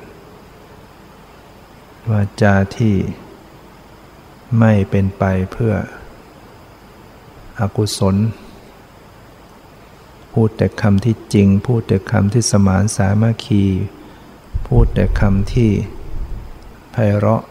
[2.10, 2.96] วาจาที่
[4.60, 5.74] ไม่เป็นไปเพื่อ
[7.60, 8.16] อกุศล
[10.34, 13.64] พูดแต่คำที่จริง พูดแต่คำที่สมานสามัคคี
[14.68, 15.72] พูดแต่คำที่
[16.92, 17.44] ไพเราะ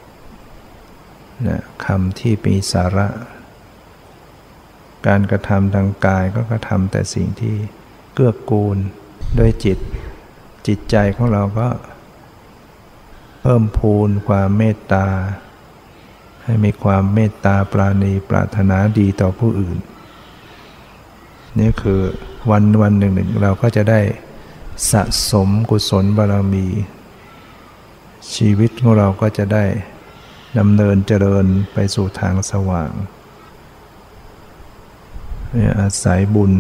[1.47, 3.09] นะคำที่มีสาระ
[5.07, 7.57] การกระทำทางกายก็กระทำแต่สิ่งที่
[8.15, 8.79] เกื้อกูล
[9.39, 9.79] ด้วยจิต
[10.69, 11.69] จิตใจของเราก็
[13.41, 15.07] เพิ่มพูนความเมตตา
[16.45, 19.79] ให้มีความเมตตาปราณีปรารถนาดีต่อผู้อื่น
[21.59, 22.01] นี่คือ
[22.51, 24.01] วันวันหนึ่งหนึ่งเราก็จะได้
[24.93, 26.67] สะสมกุศลบารมี
[28.35, 29.65] ชีวิตของเราก็จะได้
[30.59, 32.91] ดำเนินเจริญไปสู่ทางสว่าง
[35.81, 36.53] อาศัยบุญ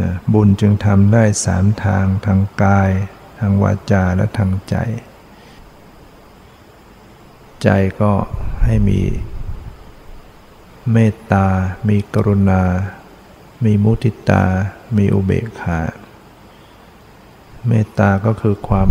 [0.00, 2.90] นะบุญจึงทำได้สามทางทางกาย
[3.38, 4.76] ทางวาจาและทางใจ
[7.62, 7.68] ใจ
[8.00, 8.12] ก็
[8.64, 9.00] ให้มี
[10.92, 11.46] เมตตา
[11.88, 12.62] มีกรุณา
[13.64, 14.44] มีมุติตา
[14.96, 15.80] มีอุเบกขา
[17.68, 18.90] เมตตาก็คือความ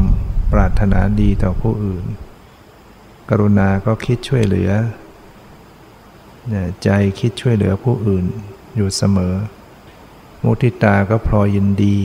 [0.51, 2.05] ปรารถนาดีต่อผู้อื่น
[3.29, 4.71] กรุณาก็คิดช่วยเหลือ
[6.83, 6.89] ใจ
[7.19, 8.25] คิดช่วยเหลือผู้อื่น
[8.75, 9.35] อยู่เสมอ
[10.43, 11.97] มุทิตาก็พลอยยินดี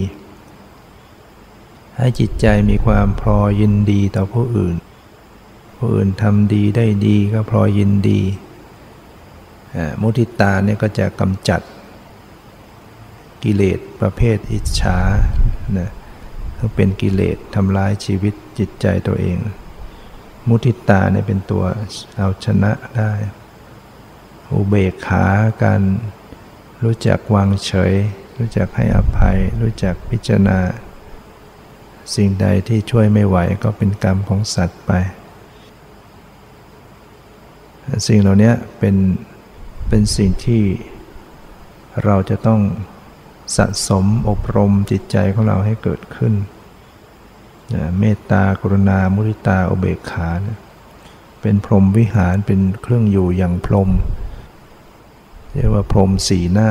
[1.97, 4.77] ให้จิตใจมีความพลอยยินดีต่อผู้อื่น
[5.77, 8.21] ผู้อื่นทำดีได้ดีก็พลอยยินดี
[10.01, 11.61] มุทิตาเนี่ยก็จะกำจัด
[13.43, 14.99] กิเลสประเภทอิจฉา
[15.79, 15.91] นะ
[16.59, 19.39] ก็เป็นกิเลสทำลายชีวิตจิตใจตัวเอง
[20.49, 21.65] มุทิตาเนี่ยเป็นตัว
[22.17, 23.13] เอาชนะได้
[24.53, 25.25] อุเบกขา
[25.63, 25.83] การ
[26.83, 27.95] รู้จักวางเฉย
[28.39, 30.59] รู้จักให้อภัย รู้จักพิจารณา
[32.15, 34.93] สิ่งใดที่ช่วยไม่ไหวก็เป็นกรรมของสัตว์ไป
[38.07, 38.97] สิ่งเหล่านี้เป็น
[39.89, 40.63] เป็นสิ่งที่
[42.05, 42.61] เราจะต้อง
[43.57, 46.35] สะสมอบรมจิตใจของเราให้เกิดขึ้น
[47.99, 50.31] เมตตากรุณา มุทิตาอุเบกขา
[51.43, 53.91] เป็นพรหมวิหารเป็นเครื่องอยู่อย่างพรหม
[55.59, 56.71] เรียกว่าพรมสีหน้า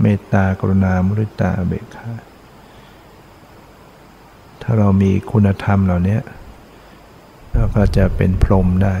[0.00, 2.10] เมตตากรุณามุริตาเบกขา
[4.62, 6.18] ถ้าเรามีคุณธรรมเหล่านี้
[7.52, 8.96] เราก็จะเป็นพรหมได้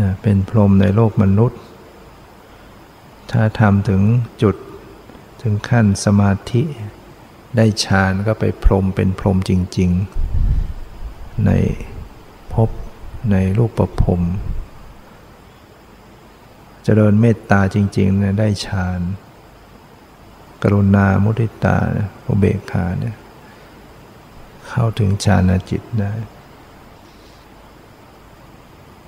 [0.00, 1.60] นะเป็นพรหมในโลกมนุษย์
[3.32, 4.02] ถ้าทำถึง
[4.42, 4.56] จุด
[5.42, 6.62] ถึงขั้นสมาธิ
[7.56, 9.90] ได้ฌานก็ไปพรหมเป็นพรหมจริง
[10.68, 11.50] ๆ ใน
[12.52, 12.70] ภพ
[13.32, 14.20] ในรูปประพรม
[16.84, 19.00] เจริญเมตตาจริงๆเนี่ยได้ฌาน
[20.62, 21.76] กรุณามุทิตา
[22.26, 23.16] อุเบกขาเนี่ย
[24.68, 26.12] เข้าถึงฌานจิตได้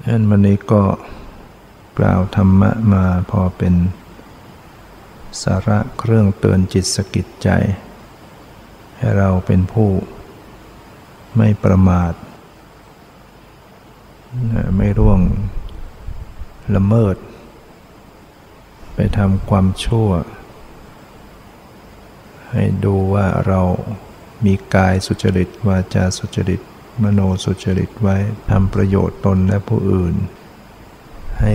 [0.06, 0.82] ดันวันนี้ก็
[1.98, 3.74] กล่าวธรรมะมาพอเป็น
[5.42, 7.48] สาระเครื่องเตือนจิตสกิดใจ
[8.96, 9.90] ให้เราเป็นผู้
[11.36, 12.12] ไม่ประมาท
[14.76, 15.20] ไม่ร่วง
[16.74, 17.16] ละเมิด
[18.94, 20.10] ไปทำความชั่ว
[22.52, 23.60] ให้ดูว่าเรา
[24.44, 26.60] มีกายสุจริต วาจาสุจริต
[27.02, 28.16] มโนสุจริตไว้
[28.50, 30.14] ทำประโยชน์ตนและผู้อื่น
[31.40, 31.52] ให้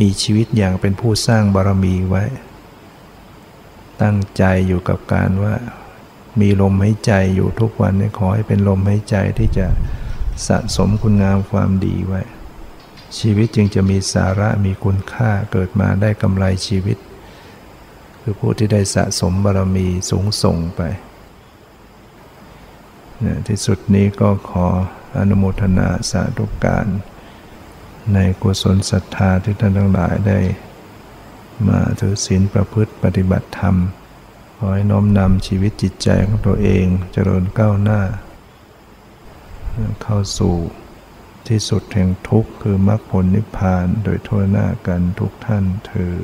[0.00, 2.24] มีชีวิตอย่างเป็นผู้สร้างบารมีไว้
[4.02, 5.54] ตั้งใจอยู่กับการว่า
[6.40, 9.66] มีลมหายใจอยู่ทุกวันขอให้เป็นลมหายใจที่จะ
[10.46, 12.22] สะสมคุณงามความดีไว้
[13.18, 16.98] ชีวิตจึงจะมีสาระมีคุณค่าเกิดมาได้กำไรชีวิต
[18.20, 20.80] คือผู้ที่ได้สะสมบารมีสูงส่งไป
[23.48, 24.66] ที่สุดนี้ก็ขอ
[25.18, 26.86] อนุโมทนาสาธุการ
[28.14, 30.38] ในกุศลศรัทธาที่ท่านทั้งหลายได้
[31.68, 33.76] มาถือศีลประพฤติปฏิบัติธรรม
[34.56, 38.00] ขอให้น้อมนำชีวิตจิตใจของตัวเอง เจริญก้าวหน้า
[40.02, 40.54] เข้าสู่
[41.48, 46.16] ที่สุดแห่งทุกข์คือมรรคผลนิพพานโดยทั่วหน้ากันทุกท่านเธอ